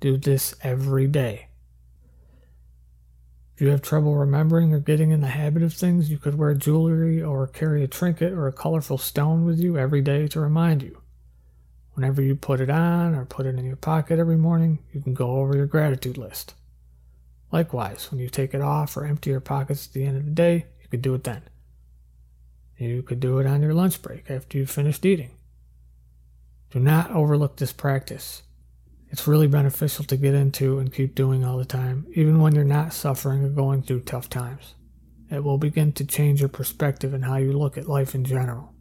Do 0.00 0.16
this 0.16 0.54
every 0.62 1.06
day. 1.06 1.48
If 3.54 3.60
you 3.60 3.68
have 3.68 3.82
trouble 3.82 4.16
remembering 4.16 4.74
or 4.74 4.80
getting 4.80 5.12
in 5.12 5.20
the 5.20 5.28
habit 5.28 5.62
of 5.62 5.72
things, 5.72 6.10
you 6.10 6.18
could 6.18 6.36
wear 6.36 6.54
jewelry 6.54 7.22
or 7.22 7.46
carry 7.46 7.84
a 7.84 7.88
trinket 7.88 8.32
or 8.32 8.48
a 8.48 8.52
colorful 8.52 8.98
stone 8.98 9.44
with 9.44 9.60
you 9.60 9.78
every 9.78 10.02
day 10.02 10.26
to 10.28 10.40
remind 10.40 10.82
you. 10.82 11.00
Whenever 11.94 12.20
you 12.20 12.34
put 12.34 12.60
it 12.60 12.70
on 12.70 13.14
or 13.14 13.24
put 13.24 13.46
it 13.46 13.56
in 13.56 13.64
your 13.64 13.76
pocket 13.76 14.18
every 14.18 14.36
morning, 14.36 14.80
you 14.92 15.00
can 15.00 15.14
go 15.14 15.36
over 15.36 15.56
your 15.56 15.66
gratitude 15.66 16.18
list. 16.18 16.54
Likewise, 17.52 18.10
when 18.10 18.20
you 18.20 18.28
take 18.28 18.52
it 18.52 18.60
off 18.60 18.96
or 18.96 19.06
empty 19.06 19.30
your 19.30 19.40
pockets 19.40 19.86
at 19.86 19.92
the 19.92 20.04
end 20.04 20.16
of 20.16 20.24
the 20.24 20.32
day, 20.32 20.66
you 20.82 20.88
could 20.88 21.02
do 21.02 21.14
it 21.14 21.24
then. 21.24 21.42
You 22.76 23.02
could 23.02 23.20
do 23.20 23.38
it 23.38 23.46
on 23.46 23.62
your 23.62 23.74
lunch 23.74 24.02
break 24.02 24.28
after 24.28 24.58
you've 24.58 24.70
finished 24.70 25.06
eating. 25.06 25.30
Do 26.70 26.80
not 26.80 27.12
overlook 27.12 27.56
this 27.56 27.72
practice. 27.72 28.42
It's 29.08 29.28
really 29.28 29.46
beneficial 29.46 30.04
to 30.06 30.16
get 30.16 30.34
into 30.34 30.80
and 30.80 30.92
keep 30.92 31.14
doing 31.14 31.44
all 31.44 31.56
the 31.56 31.64
time, 31.64 32.06
even 32.14 32.40
when 32.40 32.56
you're 32.56 32.64
not 32.64 32.92
suffering 32.92 33.44
or 33.44 33.48
going 33.50 33.82
through 33.82 34.00
tough 34.00 34.28
times. 34.28 34.74
It 35.30 35.44
will 35.44 35.58
begin 35.58 35.92
to 35.92 36.04
change 36.04 36.40
your 36.40 36.48
perspective 36.48 37.14
and 37.14 37.24
how 37.24 37.36
you 37.36 37.52
look 37.52 37.78
at 37.78 37.88
life 37.88 38.16
in 38.16 38.24
general. 38.24 38.74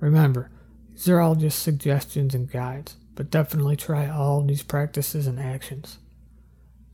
Remember, 0.00 0.50
these 0.98 1.08
are 1.08 1.20
all 1.20 1.36
just 1.36 1.62
suggestions 1.62 2.34
and 2.34 2.50
guides, 2.50 2.96
but 3.14 3.30
definitely 3.30 3.76
try 3.76 4.08
all 4.08 4.42
these 4.42 4.64
practices 4.64 5.28
and 5.28 5.38
actions. 5.38 5.98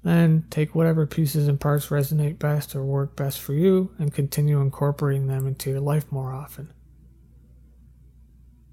Then 0.02 0.44
take 0.50 0.74
whatever 0.74 1.06
pieces 1.06 1.48
and 1.48 1.58
parts 1.58 1.86
resonate 1.86 2.38
best 2.38 2.76
or 2.76 2.84
work 2.84 3.16
best 3.16 3.40
for 3.40 3.54
you 3.54 3.92
and 3.98 4.12
continue 4.12 4.60
incorporating 4.60 5.26
them 5.26 5.46
into 5.46 5.70
your 5.70 5.80
life 5.80 6.12
more 6.12 6.34
often. 6.34 6.70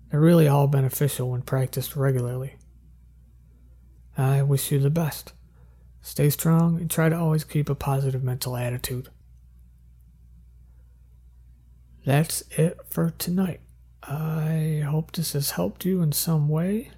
They're 0.09 0.19
really 0.19 0.49
all 0.49 0.67
beneficial 0.67 1.29
when 1.29 1.43
practiced 1.43 1.95
regularly. 1.95 2.57
I 4.17 4.43
wish 4.43 4.69
you 4.69 4.79
the 4.79 4.89
best. 4.89 5.31
Stay 6.01 6.29
strong 6.29 6.77
and 6.77 6.91
try 6.91 7.07
to 7.07 7.17
always 7.17 7.45
keep 7.45 7.69
a 7.69 7.75
positive 7.75 8.21
mental 8.21 8.57
attitude. 8.57 9.07
That's 12.05 12.43
it 12.57 12.77
for 12.89 13.11
tonight. 13.11 13.61
I 14.03 14.83
hope 14.85 15.11
this 15.11 15.33
has 15.33 15.51
helped 15.51 15.85
you 15.85 16.01
in 16.01 16.11
some 16.11 16.49
way. 16.49 16.91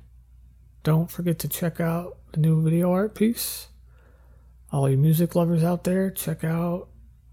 Don't 0.83 1.11
forget 1.11 1.39
to 1.39 1.47
check 1.47 1.79
out 1.79 2.17
the 2.31 2.39
new 2.39 2.61
video 2.61 2.91
art 2.91 3.15
piece. 3.15 3.67
All 4.71 4.89
you 4.89 4.97
music 4.97 5.35
lovers 5.35 5.63
out 5.63 5.83
there, 5.83 6.09
check 6.09 6.43
out 6.43 6.87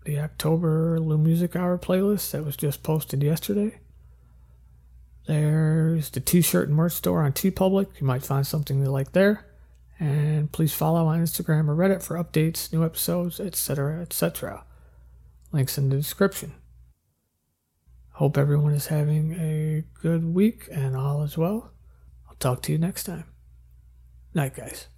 the 0.05 0.19
October 0.19 0.99
Lou 0.99 1.19
Music 1.19 1.57
Hour 1.57 1.79
playlist 1.79 2.33
that 2.33 2.45
was 2.45 2.57
just 2.57 2.83
posted 2.83 3.23
yesterday. 3.23 3.79
There's 5.27 6.11
the 6.11 6.21
t-shirt 6.21 6.69
and 6.69 6.77
merch 6.77 6.93
store 6.93 7.23
on 7.23 7.33
TeePublic. 7.33 8.01
You 8.01 8.07
might 8.07 8.25
find 8.25 8.47
something 8.47 8.81
you 8.81 8.87
like 8.87 9.13
there. 9.13 9.47
And 9.99 10.51
please 10.51 10.73
follow 10.73 11.07
on 11.07 11.21
Instagram 11.21 11.69
or 11.69 11.77
Reddit 11.77 12.03
for 12.03 12.17
updates, 12.17 12.73
new 12.73 12.85
episodes, 12.85 13.39
etc., 13.39 14.01
etc. 14.01 14.65
Links 15.53 15.79
in 15.79 15.91
the 15.91 15.97
description. 15.97 16.55
Hope 18.21 18.37
everyone 18.37 18.75
is 18.75 18.89
having 18.89 19.33
a 19.33 19.83
good 19.99 20.23
week 20.23 20.69
and 20.71 20.95
all 20.95 21.23
is 21.23 21.39
well. 21.39 21.73
I'll 22.29 22.35
talk 22.35 22.61
to 22.65 22.73
you 22.73 22.77
next 22.77 23.05
time. 23.05 23.25
Night, 24.35 24.55
guys. 24.55 24.89